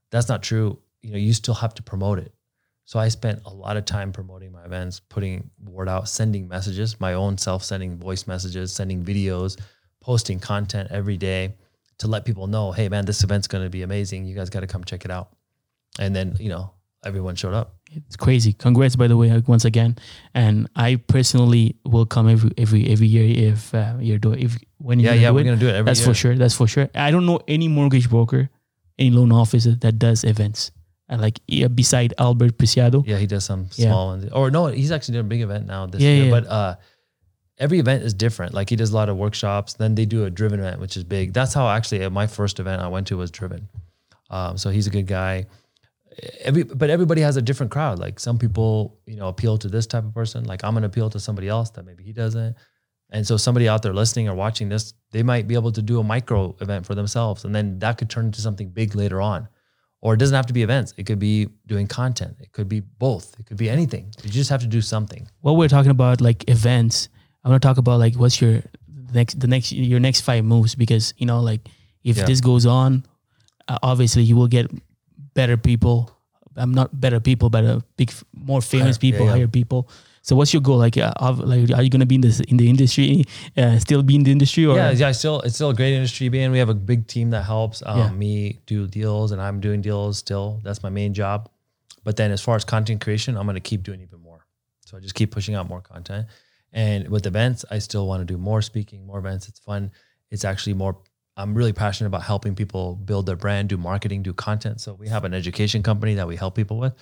[0.09, 0.79] That's not true.
[1.03, 2.33] You know, you still have to promote it.
[2.85, 6.99] So I spent a lot of time promoting my events, putting word out, sending messages,
[6.99, 9.59] my own self sending voice messages, sending videos,
[10.01, 11.53] posting content every day
[11.99, 14.25] to let people know, hey man, this event's going to be amazing.
[14.25, 15.29] You guys got to come check it out.
[15.99, 16.71] And then you know
[17.05, 17.75] everyone showed up.
[17.93, 18.51] It's crazy.
[18.51, 19.95] Congrats, by the way, once again.
[20.33, 24.99] And I personally will come every every every year if uh, you're doing if when
[24.99, 25.43] Yeah, yeah, we're it.
[25.45, 26.07] gonna do it every That's year.
[26.09, 26.35] for sure.
[26.35, 26.89] That's for sure.
[26.95, 28.49] I don't know any mortgage broker,
[28.99, 30.71] any loan officer that does events.
[31.07, 33.03] Uh, like yeah, beside Albert Preciado.
[33.07, 33.89] Yeah, he does some Yeah.
[33.89, 34.25] small ones.
[34.33, 36.31] Or no, he's actually doing a big event now this Yeah, year.
[36.31, 36.75] But uh,
[37.57, 38.53] every event is different.
[38.53, 39.73] Like he does a lot of workshops.
[39.73, 41.33] Then they do a driven event, which is big.
[41.33, 43.67] That's how actually uh, my first event I went to was driven.
[44.29, 45.45] Um, so he's a good guy.
[46.41, 47.99] Every but everybody has a different crowd.
[47.99, 50.45] Like some people, you know, appeal to this type of person.
[50.45, 52.55] Like I'm gonna appeal to somebody else that maybe he doesn't.
[53.11, 55.99] And so somebody out there listening or watching this, they might be able to do
[55.99, 59.47] a micro event for themselves, and then that could turn into something big later on.
[60.01, 60.93] Or it doesn't have to be events.
[60.97, 62.37] It could be doing content.
[62.39, 63.39] It could be both.
[63.39, 64.13] It could be anything.
[64.23, 65.27] You just have to do something.
[65.41, 67.09] While we're talking about like events,
[67.45, 68.63] I want to talk about like what's your
[69.13, 71.61] next the next your next five moves because you know like
[72.03, 72.25] if Yeah.
[72.25, 73.05] this goes on,
[73.67, 74.69] uh, obviously you will get
[75.35, 76.11] better people.
[76.57, 79.31] I'm not better people, but uh, big, more famous Higher- people, yeah.
[79.33, 79.89] higher people.
[80.21, 80.77] So what's your goal?
[80.77, 81.11] Like, uh,
[81.43, 83.25] like are you gonna be in this in the industry,
[83.57, 85.11] uh, still be in the industry, or yeah, yeah.
[85.11, 86.51] Still, it's still a great industry to be in.
[86.51, 88.09] We have a big team that helps um, Yeah.
[88.11, 90.61] me do deals, and I'm doing deals still.
[90.63, 91.49] That's my main job.
[92.03, 94.45] But then, as far as content creation, I'm going to keep doing even more.
[94.85, 96.25] So I just keep pushing out more content.
[96.75, 99.47] And with events, I still want to do more speaking, more events.
[99.47, 99.91] It's fun.
[100.29, 100.97] It's actually more.
[101.37, 104.81] I'm really passionate about helping people build their brand, do marketing, do content.
[104.81, 106.93] So we have an education company that we help people with.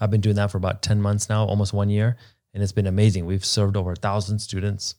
[0.00, 2.16] I've been doing that for about 10 months now, almost one year,
[2.52, 3.26] and it's been amazing.
[3.26, 4.94] We've served over a thousand students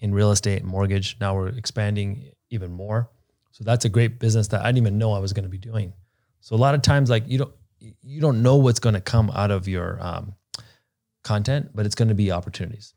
[0.00, 1.16] in real estate and mortgage.
[1.20, 3.10] Now we're expanding even more.
[3.52, 5.58] So that's a great business that I didn't even know I was going to be
[5.58, 5.92] doing.
[6.40, 9.30] So a lot of times, like you don't, you don't know what's going to come
[9.34, 10.34] out of your um,
[11.22, 12.94] content, but it's going to be opportunities.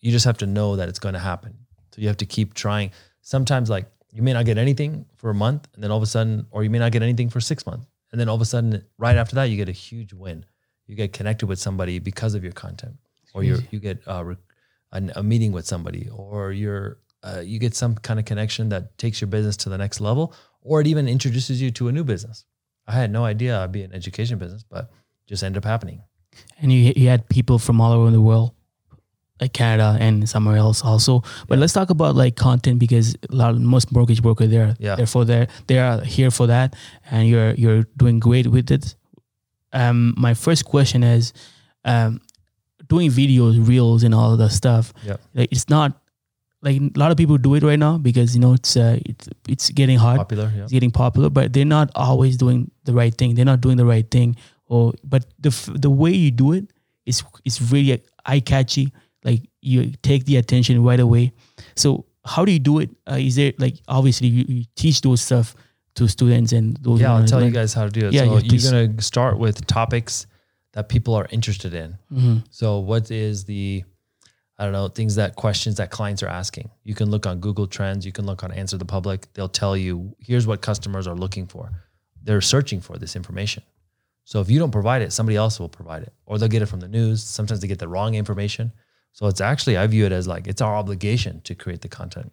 [0.00, 1.56] You just have to know that it's going to happen.
[1.92, 2.92] So you have to keep trying.
[3.22, 6.06] Sometimes, like you may not get anything for a month, and then all of a
[6.06, 8.46] sudden, or you may not get anything for six months, and then all of a
[8.46, 10.44] sudden, right after that, you get a huge win.
[10.86, 12.96] You get connected with somebody because of your content,
[13.34, 14.36] or you you get uh, re-
[14.92, 18.96] an, a meeting with somebody, or you're uh, you get some kind of connection that
[18.96, 20.32] takes your business to the next level,
[20.62, 22.44] or it even introduces you to a new business.
[22.86, 24.90] I had no idea I'd be an education business, but
[25.26, 26.02] just ended up happening.
[26.62, 28.52] and you you had people from all over the world,
[29.40, 31.22] like Canada and somewhere else also.
[31.48, 34.96] But let's talk about like content because a lot of, most mortgage broker there, Yeah.
[34.96, 36.74] therefore they they are here for that,
[37.10, 38.94] and you're you're doing great with it.
[39.72, 41.32] Um, my first question is,
[41.84, 42.20] um,
[42.88, 44.92] doing videos, reels, and all of that stuff.
[45.04, 45.20] Yep.
[45.34, 45.92] Like it's not
[46.62, 49.28] like a lot of people do it right now because you know it's uh, it's
[49.46, 50.62] it's getting hot Popular, yeah.
[50.64, 53.34] it's getting popular, but they're not always doing the right thing.
[53.34, 54.36] They're not doing the right thing.
[54.66, 56.72] Or but the f- the way you do it
[57.06, 58.92] is is really eye catchy.
[59.24, 61.32] Like you take the attention right away.
[61.76, 62.90] So how do you do it?
[63.10, 65.54] Uh, is there like obviously you, you teach those stuff
[65.96, 67.00] to students and those.
[67.00, 68.12] Yeah, I'll tell you guys how to do it.
[68.12, 70.26] Yeah, so yeah, you're gonna start with topics
[70.72, 71.98] that people are interested in.
[72.12, 72.44] Mhm.
[72.50, 73.84] So what is the
[74.60, 76.68] I don't know, things that questions that clients are asking.
[76.82, 79.32] You can look on Google Trends, you can look on Answer the Public.
[79.34, 81.70] They'll tell you here's what customers are looking for.
[82.24, 83.62] They're searching for this information.
[84.24, 86.12] So if you don't provide it, somebody else will provide it.
[86.26, 87.22] Or they'll get it from the news.
[87.22, 88.72] Sometimes they get the wrong information.
[89.18, 92.30] So it's actually I view it as like it's our obligation to create the content.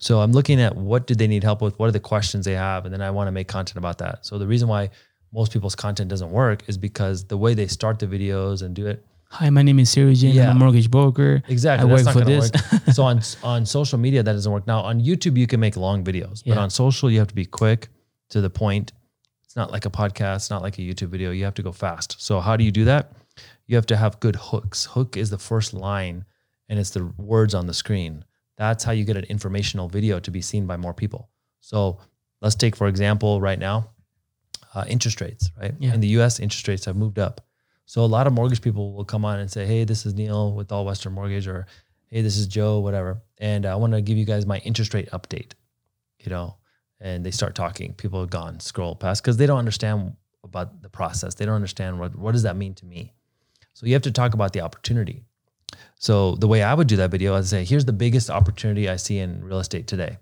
[0.00, 1.78] So I'm looking at what do they need help with?
[1.78, 2.86] What are the questions they have?
[2.86, 4.24] And then I want to make content about that.
[4.24, 4.88] So the reason why
[5.30, 8.86] most people's content doesn't work is because the way they start the videos and do
[8.86, 10.34] it, Hi, my name is Sarah Jane.
[10.34, 10.48] Yeah.
[10.48, 11.42] I'm a mortgage broker.
[11.48, 11.90] Exactly.
[11.90, 12.50] I that's work for this.
[12.50, 12.82] work.
[12.94, 14.66] so on on social media that doesn't work.
[14.66, 17.44] Now on YouTube you can make long videos, but on social you have to be
[17.44, 17.88] quick
[18.30, 18.92] to the point.
[19.44, 21.30] It's not like a podcast, it's not like a YouTube video.
[21.30, 22.16] You have to go fast.
[22.22, 23.12] So how do you do that?
[23.72, 24.84] You have to have good hooks.
[24.84, 26.26] Hook is the first line
[26.68, 28.22] and it's the words on the screen.
[28.58, 31.30] That's how you get an informational video to be seen by more people.
[31.60, 31.98] So
[32.42, 33.88] let's take for example right now
[34.74, 35.72] uh, interest rates, right?
[35.78, 35.94] Yeah.
[35.94, 37.40] In the US interest rates have moved up.
[37.86, 40.52] So a lot of mortgage people will come on and say, "Hey, this is Neil
[40.52, 41.66] with All Western Mortgage," or
[42.08, 45.08] "Hey, this is Joe, whatever," and I want to give you guys my interest rate
[45.12, 45.52] update.
[46.18, 46.58] You know,
[47.00, 47.94] and they start talking.
[47.94, 51.36] People have gone scroll past because they don't understand about the process.
[51.36, 53.14] They don't understand what what does that mean to me.
[53.74, 55.22] So you have to talk about the opportunity.
[55.96, 58.96] So the way I would do that video, I'd say, "Here's the biggest opportunity I
[58.96, 60.18] see in real estate today.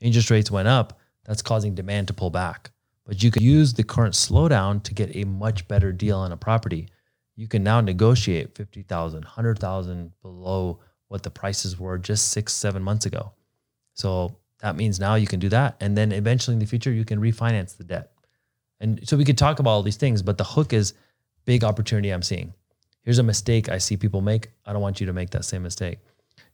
[0.00, 0.98] Interest rates went up.
[1.24, 2.70] That's causing demand to pull back."
[3.06, 6.36] but you can use the current slowdown to get a much better deal on a
[6.36, 6.88] property.
[7.36, 13.06] You can now negotiate 50,000, 100,000 below what the prices were just six, seven months
[13.06, 13.32] ago.
[13.94, 15.76] So that means now you can do that.
[15.80, 18.10] And then eventually in the future, you can refinance the debt.
[18.80, 20.92] And so we could talk about all these things, but the hook is
[21.44, 22.52] big opportunity I'm seeing.
[23.06, 24.50] Here's a mistake I see people make.
[24.66, 26.00] I don't want you to make that same mistake.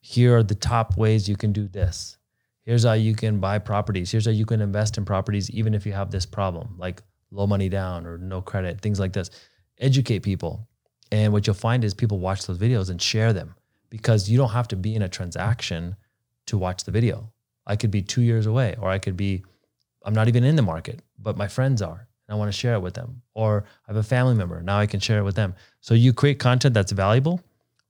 [0.03, 2.19] Here are the top ways you can do this.
[2.67, 4.13] Here's how you can buy properties.
[4.13, 7.47] Here's how you can invest in properties, even if you have this problem, like low
[7.47, 9.31] money down or no credit, things like this.
[9.79, 10.69] Educate people.
[11.11, 13.55] And what you'll find is people watch those videos and share them
[13.89, 15.97] because you don't have to be in a transaction
[16.47, 17.33] to watch the video.
[17.67, 19.43] I could be two years away, or I could be,
[20.05, 22.09] I'm not even in the market, but my friends are.
[22.33, 23.23] I want to share it with them.
[23.35, 24.63] Or I have a family member.
[24.63, 25.55] Now I can share it with them.
[25.81, 27.41] So you create content that's valuable,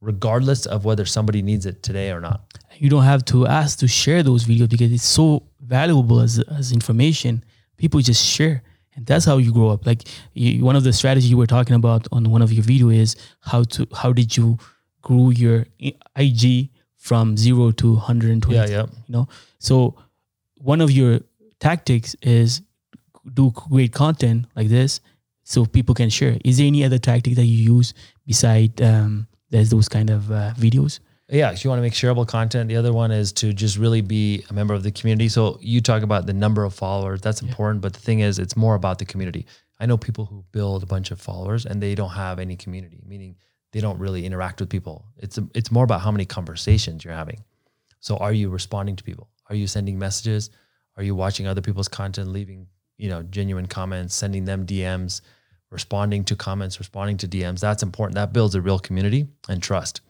[0.01, 2.41] regardless of whether somebody needs it today or not.
[2.77, 6.73] you don't have to ask to share those videos because it's so valuable as, as
[6.73, 7.45] information.
[7.77, 8.63] People just share.
[8.95, 9.87] And that's how you grow up.
[9.87, 10.03] Like
[10.35, 13.17] you, one of the strategies you were talking about on one of your video is
[13.41, 14.59] how to how did you
[15.01, 15.67] grow your
[16.17, 18.55] IG from zero to 120.
[18.55, 18.87] Yeah, yeah.
[19.07, 19.29] You know,
[19.59, 19.97] so
[20.59, 21.21] one of your
[21.59, 22.61] tactics is
[23.35, 25.01] do great content like this,
[25.45, 26.39] so people can share.
[26.45, 27.95] Is there any other tactic that you use
[28.27, 31.01] beside um, there's those kind of uh, videos?
[31.29, 32.69] Yeah, so you want to make shareable content.
[32.69, 35.29] The other one is to just really be a member of the community.
[35.29, 37.81] So you talk about the number of followers, that's important.
[37.81, 39.47] But the thing is, it's more about the community.
[39.81, 43.03] I know people who build a bunch of followers and they don't have any community,
[43.07, 43.37] meaning
[43.73, 45.07] they don't really interact with people.
[45.17, 47.43] It's it's more about how many conversations you're having.
[48.01, 49.31] So are you responding to people?
[49.49, 50.51] Are you sending messages?
[50.97, 52.67] Are you watching other people's content, leaving
[53.03, 55.21] you know genuine comments, sending them DMs,
[55.71, 57.61] responding to comments, responding to DMs?
[57.61, 58.15] That's important.
[58.15, 60.01] That builds a real community and trust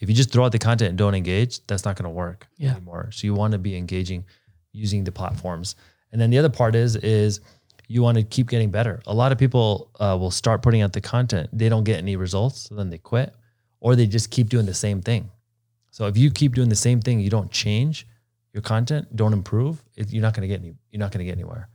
[0.00, 2.48] if you just throw out the content and don't engage, that's not going to work
[2.56, 2.72] Yeah.
[2.72, 3.10] anymore.
[3.12, 4.24] So you want to be engaging
[4.72, 5.76] using the platforms.
[6.10, 7.40] And then the other part is is
[7.86, 9.02] you want to keep getting better.
[9.06, 12.16] A lot of people uh, will start putting out the content, they don't get any
[12.16, 13.34] results, so then they quit,
[13.80, 15.28] or they just keep doing the same thing.
[15.90, 18.06] So if you keep doing the same thing, you don't change
[18.54, 20.74] your content, don't improve, it, you're not going to get any.
[20.90, 21.68] You're not going to get anywhere.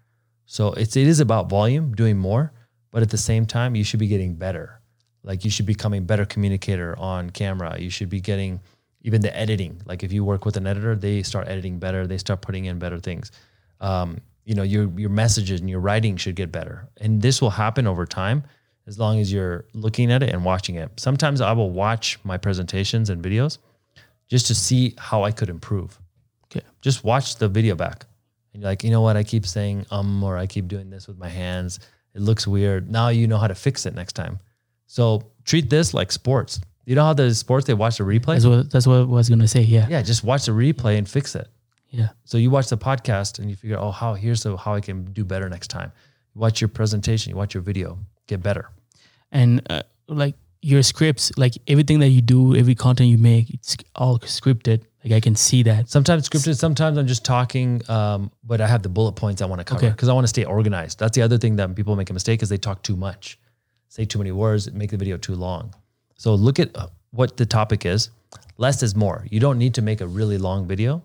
[0.46, 2.54] So it's it is about volume, doing more,
[2.92, 4.80] but at the same time, you should be getting better.
[5.24, 7.78] Like you should be becoming a better communicator on camera.
[7.80, 8.60] You should be getting
[9.02, 9.82] even the editing.
[9.86, 12.08] Like if you work with an editor, they start editing better.
[12.08, 13.32] They start putting in better things.
[13.82, 16.88] Um, you know, your your messages and your writing should get better.
[16.98, 18.44] And this will happen over time
[18.88, 20.92] as long as you're looking at it and watching it.
[21.00, 23.58] Sometimes I will watch my presentations and videos
[24.28, 26.00] just to see how I could improve.
[26.46, 26.66] Okay.
[26.82, 28.06] Just watch the video back.
[28.56, 29.18] And you're like, you know what?
[29.18, 31.80] I keep saying um or I keep doing this with my hands.
[32.14, 32.90] It looks weird.
[32.90, 34.40] Now you know how to fix it next time.
[34.88, 36.62] So treat this like sports.
[36.86, 38.36] You know how the sports they watch the replay?
[38.36, 39.62] That's what that's what I was gonna say.
[39.62, 39.88] Yeah.
[39.90, 41.50] Yeah, just watch the replay and fix it.
[41.90, 42.10] Yeah.
[42.24, 45.04] So you watch the podcast and you figure, oh, how here's the, how I can
[45.12, 45.92] do better next time.
[46.34, 47.98] You watch your presentation, you watch your video,
[48.28, 48.70] get better.
[49.32, 53.76] and uh, like your scripts like everything that you do every content you make it's
[53.96, 58.60] all scripted like i can see that Sometimes scripted, sometimes I'm just talking, um, but
[58.60, 59.92] I have the bullet points I want to cover Okay.
[59.96, 60.96] because I want to stay organized.
[61.00, 63.40] That's the other thing that people make a mistake is they talk too much,
[63.96, 65.74] say too many words, make the video too long.
[66.24, 68.10] So look at uh, what the topic is.
[68.58, 69.26] Less is more.
[69.34, 71.04] You don't need to make a really long video.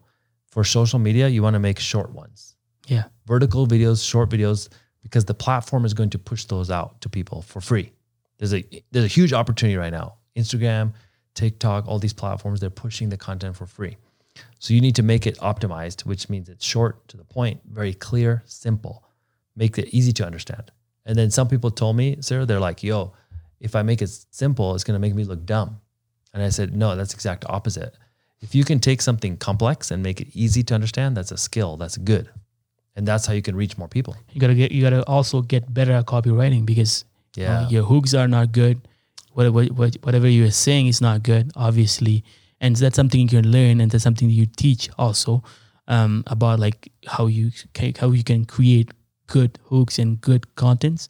[0.55, 2.57] For social media, you want to make short ones.
[2.95, 4.69] yeah vertical videos, short videos,
[5.05, 7.87] because the platform is going to push those out to people for free.
[8.39, 10.09] There's a there's a huge opportunity right now.
[10.43, 10.87] Instagram,
[11.35, 13.97] TikTok, all these platforms, they're pushing the content for free.
[14.59, 17.95] So you need to make it optimized, which means it's short to the point, very
[17.95, 19.05] clear, simple,
[19.57, 20.71] make it easy to understand.
[21.05, 23.13] And then some people told me, Sarah, they're like, yo,
[23.61, 25.81] if I make it simple, it's gonna make me look dumb.
[26.33, 27.95] And I said, no, that's exact opposite.
[28.41, 31.77] If you can take something complex and make it easy to understand, that's a skill.
[31.77, 32.31] That's good
[32.97, 34.17] and that's how you can reach more people.
[34.33, 37.05] you gotta get you gotta also get better at copywriting because
[37.39, 37.69] uh, Yeah.
[37.69, 38.81] your hooks are not good
[39.33, 42.25] what, what, what, whatever you're saying is not good obviously
[42.61, 45.43] and that's something you can learn and that's something you teach also
[45.89, 48.91] um, about like how you ca- how you can create
[49.27, 51.09] good hooks and good contents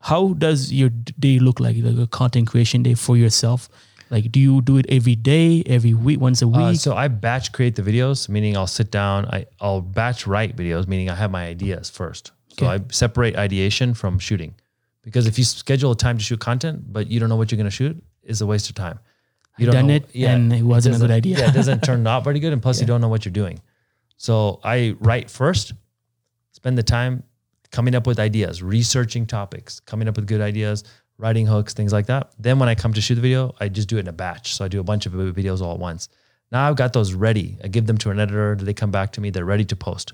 [0.00, 3.68] how does your day look like like a content creation day for yourself
[4.10, 7.08] like do you do it every day every week once a week Uh, so I
[7.08, 11.14] batch create the videos, meaning I'll sit down, I, I'll batch write videos, meaning I
[11.14, 12.32] have my ideas first.
[12.58, 12.74] So Okay.
[12.74, 14.54] I separate ideation from shooting.
[15.08, 17.56] Because if you schedule a time to shoot content, but you don't know what you're
[17.56, 18.98] going to shoot, is a waste of time.
[19.56, 21.38] You I've done it, yeah, and it wasn't a good idea.
[21.38, 23.58] yeah, it doesn't turn out very good, and plus you don't know what you're doing.
[24.18, 25.72] So I write first,
[26.52, 27.22] spend the time
[27.70, 30.84] coming up with ideas, researching topics, coming up with good ideas,
[31.16, 32.32] writing hooks, things like that.
[32.38, 34.54] Then when I come to shoot the video, I just do it in a batch.
[34.54, 36.10] So I do a bunch of videos all at once.
[36.52, 37.56] Now I've got those ready.
[37.64, 38.54] I give them to an editor.
[38.54, 39.30] They come back to me.
[39.30, 40.12] They're ready to post.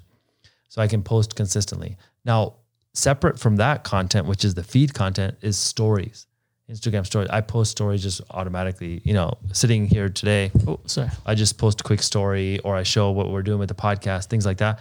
[0.68, 1.96] So I can post consistently.
[2.24, 2.54] Now,
[2.94, 6.26] separate from that content, which is the feed content, is stories.
[6.70, 7.28] Instagram stories.
[7.30, 9.02] I post stories just automatically.
[9.04, 12.84] You know, sitting here today, oh sorry I just post a quick story or I
[12.84, 14.78] show what we're doing with the podcast, things like that.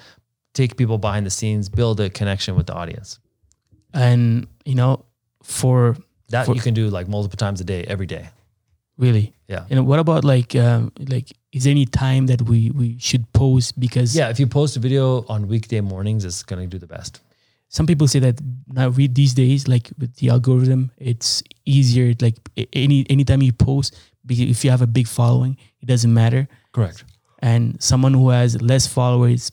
[0.53, 3.20] Take people behind the scenes, build a connection with the audience.
[3.93, 5.03] and you know
[5.43, 5.97] for
[6.30, 8.30] That For- you can do like multiple times a day, every day.
[8.97, 9.66] really Yeah.
[9.70, 13.78] And what about like um, like is there any time that we we should post
[13.80, 17.20] because Yeah, if you post a video on weekday mornings, it's gonna do the best.
[17.76, 18.36] Some people say that
[18.80, 22.38] now read these days like with the algorithm it's easier like
[22.74, 23.89] any anytime you post
[24.30, 27.03] if you have a big following it doesn't matter Correct.
[27.39, 29.51] and someone who has less followers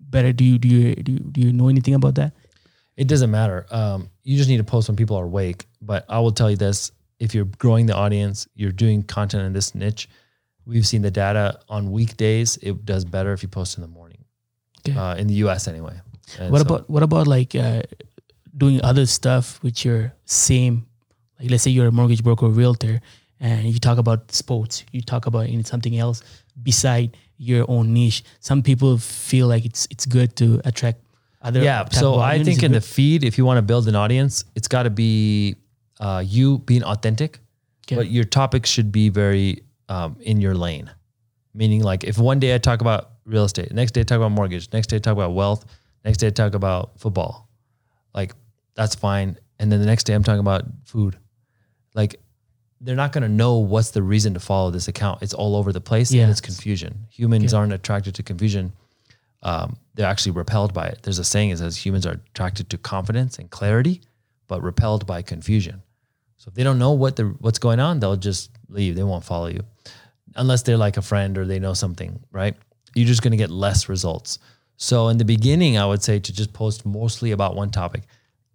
[0.00, 2.32] better do you do you do you, do you know anything about that
[3.00, 3.64] It doesn't matter.
[3.70, 5.64] Um, you just need to post when people are awake.
[5.80, 9.52] But I will tell you this: if you're growing the audience, you're doing content in
[9.54, 10.04] this niche.
[10.66, 14.24] We've seen the data on weekdays; it does better if you post in the morning.
[14.80, 14.92] Okay.
[14.92, 15.66] Uh, in the U.S.
[15.66, 15.96] anyway.
[16.38, 17.82] And what so- about what about like uh,
[18.56, 20.86] doing other stuff with your same
[21.40, 23.00] like let's say you're a mortgage broker or realtor
[23.40, 26.22] and you talk about sports you talk about in something else
[26.62, 28.22] beside your own niche.
[28.40, 30.98] Some people feel like it's it's good to attract
[31.42, 33.94] other yeah so i think in it the feed if you want to build an
[33.96, 35.56] audience it's got to be
[35.98, 37.38] uh, you being authentic
[37.86, 37.96] Okay.
[37.96, 40.88] but your topics should be very um, in your lane.
[41.54, 44.30] Meaning like if one day i talk about real estate next day i talk about
[44.32, 45.64] mortgage next day i talk about wealth
[46.04, 47.48] next day i talk about football
[48.14, 48.34] like
[48.74, 51.18] that's fine and then the next day i'm talking about food
[51.94, 52.16] like
[52.82, 55.72] they're not going to know what's the reason to follow this account it's all over
[55.72, 56.22] the place Yeah.
[56.22, 58.72] and it's confusion humans aren't attracted to confusion
[59.42, 60.98] um, they're actually repelled by it.
[61.02, 64.02] There's a saying that says humans are attracted to confidence and clarity,
[64.48, 65.80] but repelled by confusion.
[66.36, 68.96] So if they don't know what the what's going on, they'll just leave.
[68.96, 69.60] They won't follow you,
[70.36, 72.20] unless they're like a friend or they know something.
[72.30, 72.54] Right?
[72.94, 74.40] You're just going to get less results.
[74.80, 78.02] So in the beginning, I would say to just post mostly about one topic.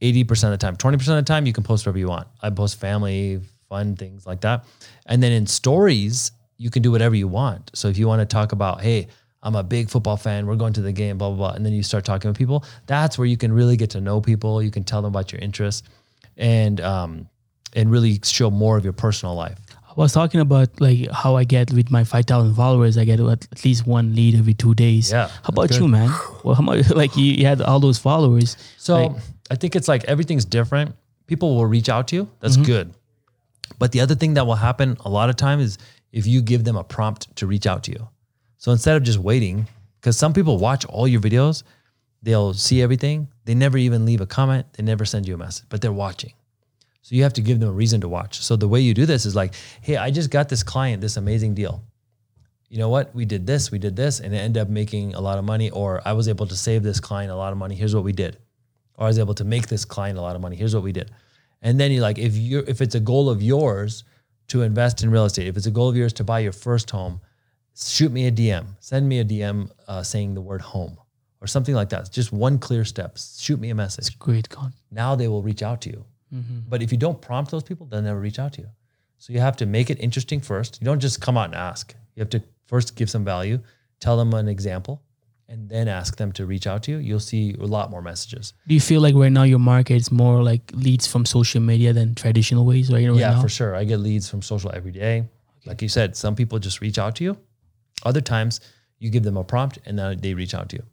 [0.02, 2.28] 80% of the time, 20% of the time, you can post whatever you want.
[2.42, 4.66] I post family, fun things like that.
[5.06, 7.72] And then in stories, you can do whatever you want.
[7.76, 9.08] So if you want to talk about, hey,
[9.44, 11.52] I'm a big football fan, we're going to the game, blah, blah, blah.
[11.56, 14.20] And then you start talking with people, that's where you can really get to know
[14.20, 14.62] people.
[14.64, 15.88] You can tell them about your interests.
[16.38, 17.30] and um,
[17.76, 19.60] and really show more of your personal life.
[19.98, 22.98] I was talking about like how I get with my five thousand followers.
[22.98, 25.12] I get at least one lead every two days.
[25.12, 26.10] Yeah, How about that's you, man?
[26.44, 26.90] Well, how much?
[26.96, 28.58] Like you, you had all those followers.
[28.78, 29.22] So Like-
[29.52, 30.96] I think it's like everything's different.
[31.28, 32.30] People will reach out to you.
[32.42, 32.66] That's Mm-hmm.
[32.66, 32.94] good.
[33.80, 35.78] But the other thing that will happen a lot of time is
[36.12, 38.08] if you give them a prompt to reach out to you.
[38.58, 39.68] So instead of just waiting,
[40.02, 41.64] because some people watch all your videos,
[42.24, 43.28] they'll see everything.
[43.46, 44.66] They never even leave a comment.
[44.74, 46.34] They never send you a message, but they're watching.
[47.06, 48.40] So you have to give them a reason to watch.
[48.40, 51.18] So the way you do this is like, hey, I just got this client this
[51.18, 51.84] amazing deal.
[52.68, 53.14] You know what?
[53.14, 55.70] We did this, we did this, and it ended up making a lot of money.
[55.70, 57.76] Or I was able to save this client a lot of money.
[57.76, 58.40] Here's what we did.
[58.96, 60.56] Or I was able to make this client a lot of money.
[60.56, 61.12] Here's what we did.
[61.62, 64.04] And then you like, if you if it's a goal of yours
[64.48, 66.90] to invest in real estate, if it's a goal of yours to buy your first
[66.90, 67.22] home,
[67.78, 68.66] shoot me a DM.
[68.80, 70.98] Send me a DM uh, saying the word home
[71.40, 72.00] or something like that.
[72.00, 73.20] It's just one clear step.
[73.20, 74.74] Shoot me a message Great con.
[74.90, 76.04] now they will reach out to you.
[76.36, 76.60] Mm-hmm.
[76.68, 78.70] But if you don't prompt those people, they'll never reach out to you.
[79.18, 80.80] So you have to make it interesting first.
[80.82, 81.96] You don't just come out and ask.
[82.16, 83.60] You have to first give some value,
[84.00, 85.02] tell them an example,
[85.48, 86.98] and then ask them to reach out to you.
[86.98, 88.54] You'll see a lot more messages.
[88.68, 91.94] Do you feel like right now your market is more like leads from social media
[91.94, 93.42] than traditional ways right, right yeah, now?
[93.42, 93.76] for sure.
[93.76, 95.26] I get leads from social every day.
[95.66, 97.38] Like you said, some people just reach out to you.
[98.04, 98.60] Other times
[99.00, 100.84] you give them a prompt and then they reach out to you.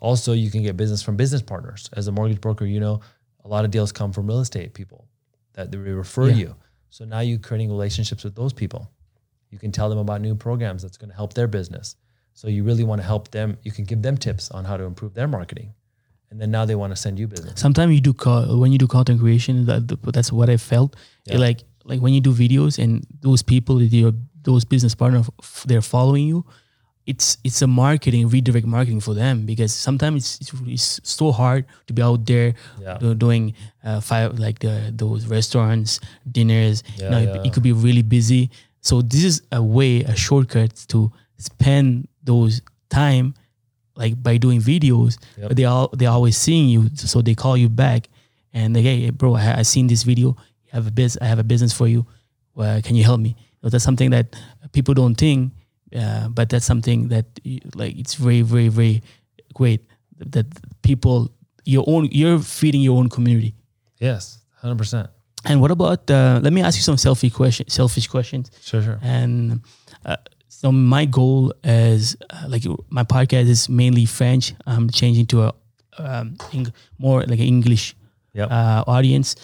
[0.00, 1.88] Also, you can get business from business partners.
[1.94, 3.00] As a mortgage broker, you know,
[3.44, 5.08] a lot of deals come from real estate people
[5.54, 6.34] that they refer Yeah.
[6.36, 6.54] you.
[6.90, 8.90] So now you're creating relationships with those people.
[9.50, 11.96] You can tell them about new programs that's going to help their business.
[12.34, 13.56] So you really want to help them.
[13.62, 15.74] You can give them tips on how to improve their marketing.
[16.30, 17.60] And then now they want to send you business.
[17.60, 19.66] Sometimes you do co- when you do content creation.
[19.66, 20.94] That, that's what I felt.
[21.26, 21.38] Yeah.
[21.38, 24.12] Like like when you do videos and those people, your
[24.42, 25.28] those business partners,
[25.66, 26.44] they're following you.
[27.10, 31.62] It's it's a marketing redirect marketing for them because sometimes it's, it's, it's so hard
[31.86, 32.98] to be out there Yeah.
[33.26, 35.98] doing uh, five like the those restaurants
[36.36, 36.76] dinners.
[36.96, 37.42] you Yeah, know, it- yeah.
[37.46, 38.42] it could be really busy.
[38.80, 43.34] So this is a way, a shortcut to spend those time
[43.96, 45.18] like by doing videos.
[45.36, 45.48] Yep.
[45.48, 48.08] But they all they're always seeing you, so they call you back
[48.52, 50.36] and they hey bro, I, I seen this video.
[50.72, 52.06] I have a biz, I have a business for you.
[52.54, 53.34] Well, can you help me?
[53.62, 54.26] So that's something that
[54.72, 55.52] people don't think,
[55.96, 57.26] uh, but that's something that
[57.74, 59.02] like it's very very very
[59.54, 59.80] great
[60.18, 60.46] that
[60.82, 61.30] people
[61.64, 63.54] your own you're feeding your own community.
[63.98, 65.08] Yes, 100%.
[65.44, 66.10] And what about?
[66.10, 68.50] Uh, let me ask you some selfish question, selfish questions.
[68.62, 68.98] Sure, sure.
[69.02, 69.60] And
[70.04, 70.16] uh,
[70.48, 74.52] so my goal is uh, like my podcast is mainly French.
[74.66, 75.54] I'm changing to a
[75.98, 76.36] um,
[76.98, 77.94] more like an English
[78.32, 78.48] Yep.
[78.50, 79.34] uh, audience,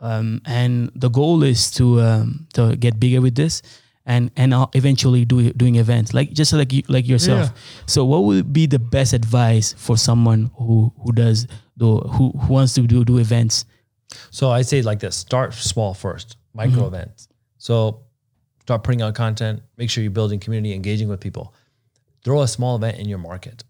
[0.00, 3.62] um, and the goal is to um, to get bigger with this,
[4.06, 7.50] and and eventually do doing events like just like you, like yourself.
[7.86, 11.46] So, what would be the best advice for someone who who does
[11.76, 13.64] the who, who wants to do do events?
[14.30, 16.94] So I say like this: start small first, micro mm-hmm.
[16.94, 17.28] events.
[17.58, 18.04] So
[18.62, 19.62] start putting out content.
[19.76, 21.54] Make sure you're building community, engaging with people.
[22.24, 23.64] Throw a small event in your market.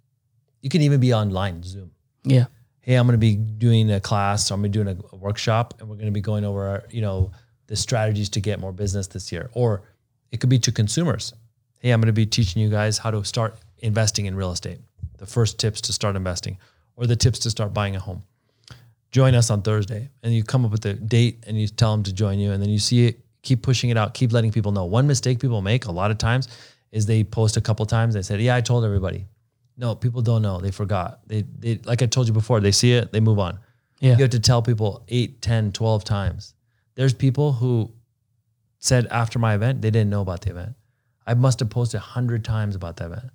[0.60, 1.92] You can even be online, Zoom.
[2.24, 2.46] Yeah,
[2.86, 4.48] Hey, I'm going to be doing a class.
[4.48, 6.44] Or I'm going to be doing a, a workshop, and we're going to be going
[6.44, 7.32] over, you know,
[7.66, 9.50] the strategies to get more business this year.
[9.54, 9.82] Or
[10.32, 11.32] it could be to consumers.
[11.78, 14.78] Hey, I'm going to be teaching you guys how to start investing in real estate.
[15.18, 16.58] The first tips to start investing,
[16.96, 18.22] or the tips to start buying a home
[19.16, 20.10] join us on Thursday.
[20.22, 22.52] And you come up with a date and you tell them to join you.
[22.52, 24.84] And then you see it, keep pushing it out, keep letting people know.
[24.84, 26.48] One mistake people make a lot of times
[26.92, 28.12] is they post a couple times.
[28.12, 29.24] They said, Yeah, I told everybody.
[29.78, 30.58] No, people don't know.
[30.58, 31.20] They forgot.
[31.26, 33.58] They, they like I told you before, they see it, they move on.
[34.00, 34.12] yeah.
[34.12, 36.54] You have to tell people 8, 10, 12 times.
[36.94, 37.90] There's people who
[38.78, 40.74] said after my event, they didn't know about the event.
[41.26, 43.30] I must have posted a 100 times about that event.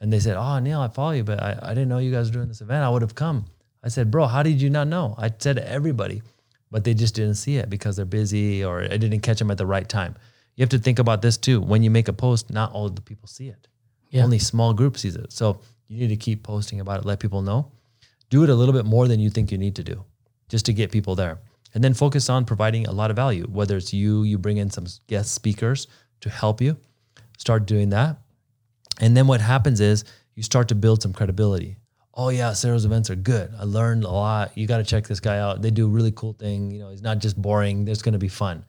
[0.00, 2.28] And they said, Oh, Neil, I follow you, but I, I didn't know you guys
[2.28, 2.84] were doing this event.
[2.84, 3.46] I would have come.
[3.82, 5.14] I said, Bro, how did you not know?
[5.18, 6.22] I said to everybody,
[6.70, 9.58] but they just didn't see it because they're busy or I didn't catch them at
[9.58, 10.16] the right time.
[10.56, 11.60] You have to think about this too.
[11.60, 13.68] When you make a post, not all of the people see it.
[14.10, 14.24] Yeah.
[14.24, 15.32] Only small group sees it.
[15.32, 17.70] So you need to keep posting about it, let people know.
[18.30, 20.04] Do it a little bit more than you think you need to do
[20.48, 21.38] just to get people there.
[21.78, 24.68] And then focus on providing a lot of value, whether it's you, you bring in
[24.68, 25.86] some guest speakers
[26.22, 26.76] to help you.
[27.36, 28.16] Start doing that.
[29.00, 30.02] And then what happens is
[30.34, 31.76] you start to build some credibility.
[32.14, 33.52] Oh yeah, Sarah's events are good.
[33.56, 34.58] I learned a lot.
[34.58, 35.62] You got to check this guy out.
[35.62, 36.72] They do a really cool thing.
[36.72, 37.84] You know, he's not just boring.
[37.84, 38.64] There's going to be fun.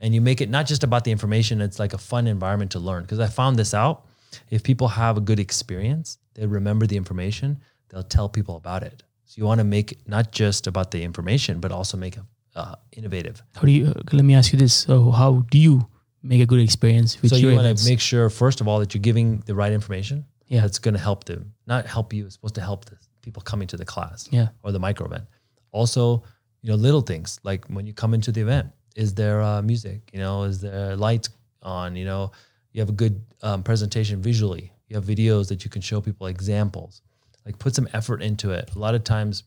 [0.00, 2.78] And you make it not just about the information, it's like a fun environment to
[2.78, 3.02] learn.
[3.02, 4.06] Because I found this out.
[4.48, 7.60] If people have a good experience, they remember the information,
[7.90, 9.02] they'll tell people about it.
[9.26, 12.22] So you want to make not just about the information, but also make it
[12.54, 13.42] uh, innovative.
[13.54, 13.92] How do you?
[14.12, 15.88] Let me ask you this: So, how do you
[16.22, 18.94] make a good experience with so you want to make sure first of all that
[18.94, 20.62] you're giving the right information Yeah.
[20.62, 23.68] that's going to help them not help you it's supposed to help the people coming
[23.68, 24.48] to the class Yeah.
[24.62, 25.24] or the micro event
[25.70, 26.22] also
[26.62, 30.08] you know, little things like when you come into the event, is there uh, music?
[30.14, 31.28] You know, is there lights
[31.62, 31.94] on?
[31.94, 32.32] You know,
[32.72, 34.72] you have a good um, presentation visually.
[34.88, 37.02] You have videos that you can show people examples.
[37.44, 38.74] Like put some effort into it.
[38.74, 39.44] A lot of times,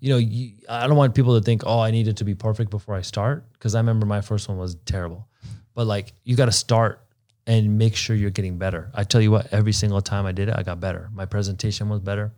[0.00, 2.70] you know, you, I don't want people to think, oh, I needed to be perfect
[2.70, 3.44] before I start.
[3.58, 5.28] Cause I remember my first one was terrible.
[5.74, 7.00] But like, you got to start
[7.46, 8.90] and make sure you're getting better.
[8.94, 11.08] I tell you what, every single time I did it, I got better.
[11.12, 12.32] My presentation was better.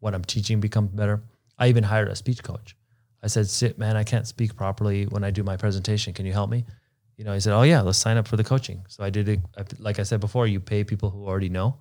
[0.00, 1.22] What I'm teaching becomes better.
[1.58, 2.76] I even hired a speech coach.
[3.22, 6.12] I said, sit, man, I can't speak properly when I do my presentation.
[6.12, 6.64] Can you help me?
[7.16, 8.84] You know, he said, oh, yeah, let's sign up for the coaching.
[8.88, 9.40] So I did it.
[9.78, 11.78] Like I said before, you pay people who already know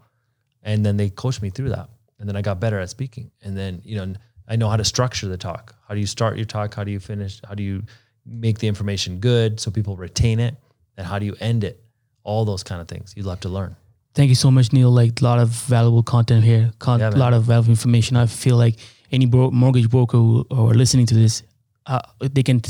[0.66, 1.90] and then they coached me through that
[2.20, 4.14] and then i got better at speaking and then you know
[4.48, 6.92] i know how to structure the talk how do you start your talk how do
[6.92, 7.84] you finish how do you
[8.26, 10.56] make the information good so people retain it
[10.98, 11.84] and how do you end it
[12.24, 13.76] all those kind of things you'll have to learn
[14.16, 14.90] Thank you so much, Neil.
[14.92, 17.20] Like a lot of valuable content here, con- a man.
[17.20, 18.16] lot of valuable information.
[18.16, 18.76] I feel like
[19.12, 21.44] any bro- mortgage broker who are listening to this,
[21.86, 22.62] uh, they can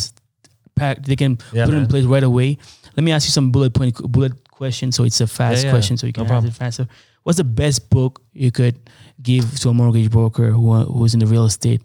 [0.75, 2.57] pack, they can Yeah, put it in place right away.
[2.97, 5.71] Let me ask you some bullet point bullet questions, so it's a fast Yeah, yeah.
[5.73, 6.45] question, so you can problem.
[6.47, 6.87] answer faster.
[7.25, 8.77] What's the best book you could
[9.19, 11.81] give to a mortgage broker who who's in the real estate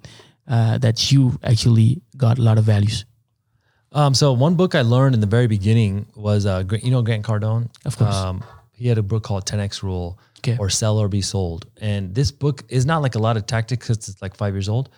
[0.46, 3.06] uh, that you actually got a lot of values?
[3.92, 7.24] Um, so one book I learned in the very beginning was, uh, you know, Grant
[7.24, 7.70] Cardone.
[7.86, 8.14] Of course.
[8.14, 10.56] Um, he had a book called 10x Rule Okay.
[10.58, 13.86] or Sell or Be Sold, and this book is not like a lot of tactics
[13.86, 14.90] 'cause it's like five years old,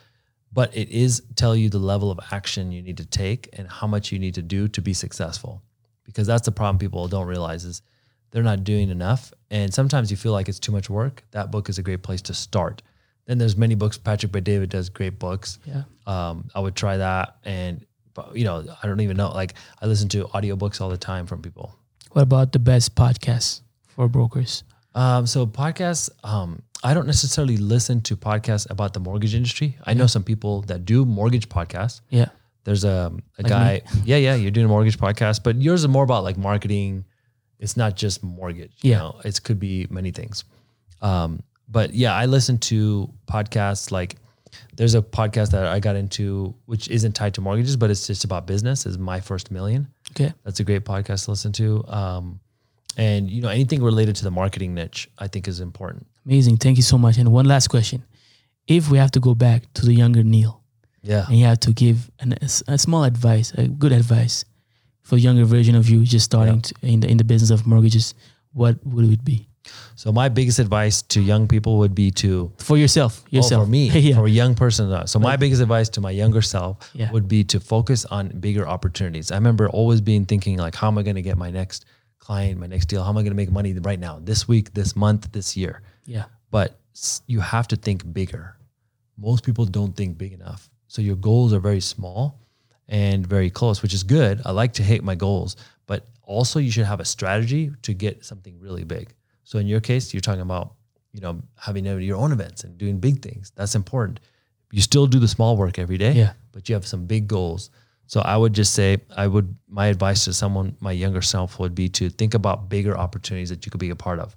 [0.52, 3.86] but it is tell you the level of action you need to take and how
[3.86, 5.62] much you need to do to be successful,
[6.04, 7.82] because that's the problem people don't realize is
[8.30, 11.22] they're not doing enough, and sometimes you feel like it's too much work.
[11.30, 12.82] That book is a great place to start.
[13.26, 13.96] Then there's many books.
[13.98, 15.84] Patrick Bet-David does great books Yeah.
[16.08, 17.36] um, I would try that.
[17.44, 19.30] And, but, you know, I don't even know.
[19.30, 21.76] Like, I listen to audiobooks all the time from people.
[22.12, 23.60] What about the best podcasts
[23.94, 24.64] for brokers?
[24.94, 29.78] Um, so, podcasts, um, I don't necessarily listen to podcasts about the mortgage industry.
[29.86, 32.00] I know some people that do mortgage podcasts.
[32.10, 32.30] Yeah.
[32.64, 36.04] There's a, a guy, yeah, yeah, you're doing a mortgage podcast, but yours is more
[36.04, 37.04] about like marketing.
[37.62, 38.72] It's not just mortgage.
[38.82, 38.98] You Yeah.
[38.98, 40.44] know, it could be many things.
[41.00, 44.16] Um, but yeah, I listen to podcasts like
[44.76, 48.24] there's a podcast that I got into which isn't tied to mortgages, but it's just
[48.24, 48.84] about business.
[48.84, 49.88] Is my first million.
[50.10, 50.32] Okay.
[50.44, 51.84] That's a great podcast to listen to.
[51.88, 52.40] Um,
[52.98, 56.06] and you know anything related to the marketing niche, I think is important.
[56.26, 56.58] Amazing.
[56.58, 57.16] Thank you so much.
[57.16, 58.02] And one last question.
[58.66, 60.60] If we have to go back to the younger Neil
[61.02, 61.24] Yeah.
[61.28, 64.44] and you have to give an, a, a small advice, a good advice
[65.02, 67.66] for a younger version of you just starting to, in, the, in the business of
[67.66, 68.14] mortgages,
[68.52, 69.48] what would it be?
[69.94, 73.22] So my biggest advice to young people would be to For yourself.
[73.30, 73.62] Yourself.
[73.62, 74.16] Oh, for me, yeah.
[74.16, 74.90] for a young person.
[74.92, 77.10] uh, So my biggest advice to my younger self Yeah.
[77.12, 79.30] would be to focus on bigger opportunities.
[79.30, 81.84] I remember always being thinking like, how am I going to get my next
[82.18, 83.02] client, my next deal?
[83.04, 85.82] How am I going to make money right now, this week, this month, this year?
[86.06, 86.24] yeah.
[86.50, 86.78] But
[87.26, 88.56] you have to think bigger.
[89.16, 90.68] Most people don't think big enough.
[90.88, 92.38] So your goals are very small
[92.88, 94.42] and very close, which is good.
[94.44, 95.56] I like to hit my goals,
[95.86, 99.14] but also you should have a strategy to get something really big.
[99.44, 100.74] So in your case, you're talking about,
[101.12, 103.52] you know, having your own events and doing big things.
[103.54, 104.20] That's important.
[104.70, 106.32] You still do the small work every day, Yeah.
[106.52, 107.70] but you have some big goals.
[108.06, 111.74] So I would just say, I would, my advice to someone, my younger self would
[111.74, 114.36] be to think about bigger opportunities that you could be a part of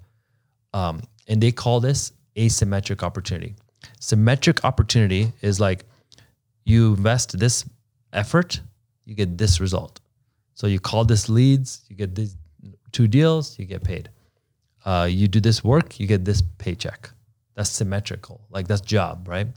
[0.74, 3.54] um, and they call this asymmetric opportunity.
[4.00, 5.84] Symmetric opportunity is like
[6.64, 7.64] you invest this
[8.12, 8.60] effort,
[9.04, 10.00] you get this result.
[10.54, 12.36] So you call this leads, you get these
[12.92, 14.08] two deals, you get paid.
[14.84, 17.10] Uh, you do this work, you get this paycheck.
[17.54, 19.48] That's symmetrical, like that's job, right?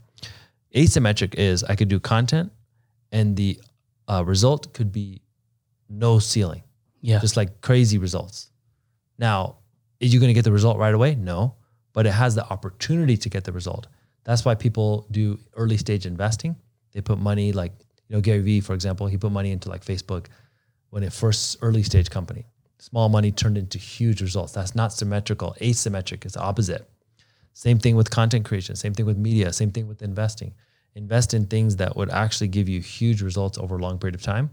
[0.74, 2.52] Asymmetric is I could do content,
[3.12, 3.60] and the
[4.08, 5.20] uh, result could be
[5.88, 6.62] no ceiling
[7.00, 7.18] Yeah.
[7.18, 8.50] just like crazy results.
[9.18, 9.56] Now,
[9.98, 11.14] is you going to get the result right away?
[11.14, 11.54] No,
[11.92, 13.86] but it has the opportunity to get the result.
[14.24, 16.56] That's why people do early stage investing.
[16.92, 17.72] They put money like,
[18.10, 20.26] you know, Gary Vee, for example, he put money into like Facebook
[20.90, 22.44] when it first early stage company.
[22.80, 24.52] Small money turned into huge results.
[24.52, 25.54] That's not symmetrical.
[25.60, 26.90] Asymmetric is the opposite.
[27.52, 30.54] Same thing with content creation, same thing with media, same thing with investing.
[30.96, 34.22] Invest in things that would actually give you huge results over a long period of
[34.22, 34.50] time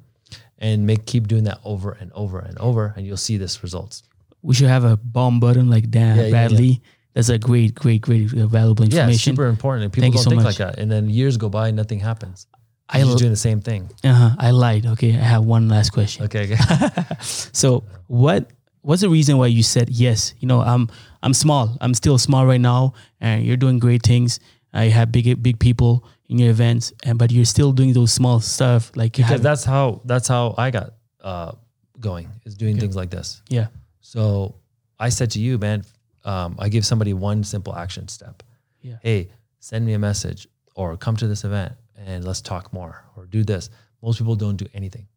[0.59, 4.03] and make keep doing that over and over and over and you'll see this results.
[4.43, 6.81] we should have a bomb button like Dan Yeah, yeah, Bradley.
[7.15, 9.85] That's a great, great, great uh, valuable Yeah, super important.
[9.85, 10.59] And people Thank don't so think much.
[10.59, 10.77] like that.
[10.77, 12.45] And then years go by and nothing happens.
[12.89, 13.89] I l- doing the same thing.
[14.03, 14.85] uh-huh, I lied.
[14.85, 16.25] Okay, I have one last question.
[16.25, 16.53] Okay.
[16.53, 17.03] okay.
[17.53, 18.49] So what
[18.81, 20.33] what's the reason why you said yes?
[20.39, 20.89] You know, I'm
[21.21, 21.75] I'm small.
[21.81, 24.39] I'm still small right now, and you're doing great things.
[24.73, 28.39] I have big big people in your events, and but you're still doing those small
[28.39, 29.43] stuff like because have.
[29.43, 31.51] that's how that's how I got uh,
[31.99, 33.41] going is doing things like this.
[33.49, 33.67] Yeah,
[34.01, 34.55] So
[34.99, 35.83] I said to you, man,
[36.23, 38.43] um, I give somebody one simple action step.
[38.81, 38.97] Yeah.
[39.01, 39.29] Hey,
[39.59, 43.43] send me a message or come to this event and let's talk more or do
[43.43, 43.69] this.
[44.01, 45.07] Most people don't do anything.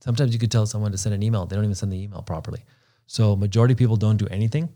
[0.00, 2.22] Sometimes you could tell someone to send an email, they don't even send the email
[2.22, 2.64] properly.
[3.06, 4.68] So majority of people don't do anything.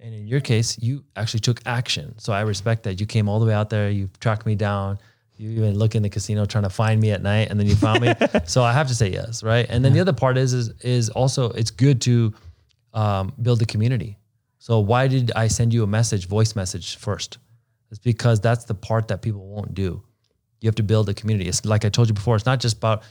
[0.00, 2.18] And in your case, you actually took action.
[2.18, 3.00] So I respect that.
[3.00, 4.98] You came all the way out there, you tracked me down,
[5.36, 7.74] you even look in the casino trying to find me at night and then you
[7.74, 8.12] found me.
[8.44, 9.66] so I have to say yes, right?
[9.68, 12.34] And then the other part is is is also it's good to
[12.92, 14.18] um, build a community.
[14.58, 17.38] So why did I send you a message, voice message first?
[17.90, 20.02] It's because that's the part that people won't do.
[20.60, 21.48] You have to build a community.
[21.48, 22.36] It's like I told you before.
[22.36, 23.02] It's not just about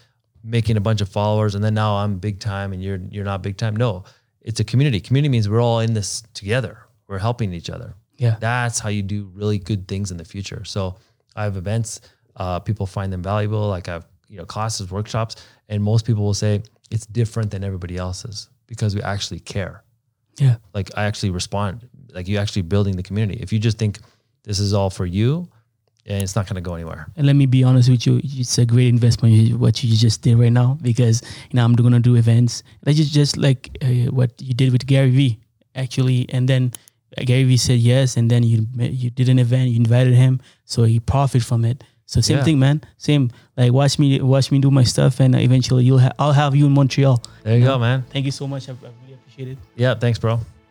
[0.43, 3.41] making a bunch of followers and then now I'm big time and you're you're not
[3.41, 3.75] big time.
[3.75, 4.03] No,
[4.41, 4.99] it's a community.
[4.99, 6.79] Community means we're all in this together.
[7.07, 7.95] We're helping each other.
[8.17, 8.37] Yeah.
[8.39, 10.63] That's how you do really good things in the future.
[10.65, 10.95] So
[11.35, 12.01] I have events.
[12.35, 13.67] Uh, people find them valuable.
[13.67, 15.35] Like I have you know classes, workshops,
[15.69, 19.83] and most people will say it's different than everybody else's because we actually care
[20.39, 20.57] Yeah.
[20.73, 21.89] like I actually respond.
[22.13, 23.39] Like you actually building the community.
[23.41, 23.99] If you just think
[24.43, 25.49] this is all for you,
[26.09, 27.07] and it's not going to go anywhere.
[27.15, 30.37] And let me be honest with you, it's a great investment what you just did
[30.37, 32.63] right now because you know I'm gonna do events.
[32.83, 35.39] That's just just like uh, what you did with Gary Vee
[35.75, 36.71] actually, and then
[37.25, 40.83] Gary Vee said yes, and then you you did an event, you invited him, so
[40.83, 41.83] he profit from it.
[42.05, 42.43] So same Yeah.
[42.43, 42.81] thing, man.
[42.97, 43.29] Same.
[43.55, 46.65] Like watch me watch me do my stuff, and eventually you'll ha- I'll have you
[46.65, 47.21] in Montreal.
[47.43, 48.03] There you go, man.
[48.09, 48.67] Thank you so much.
[48.67, 49.57] I, I really appreciate it.
[49.75, 50.39] Yeah, thanks, bro.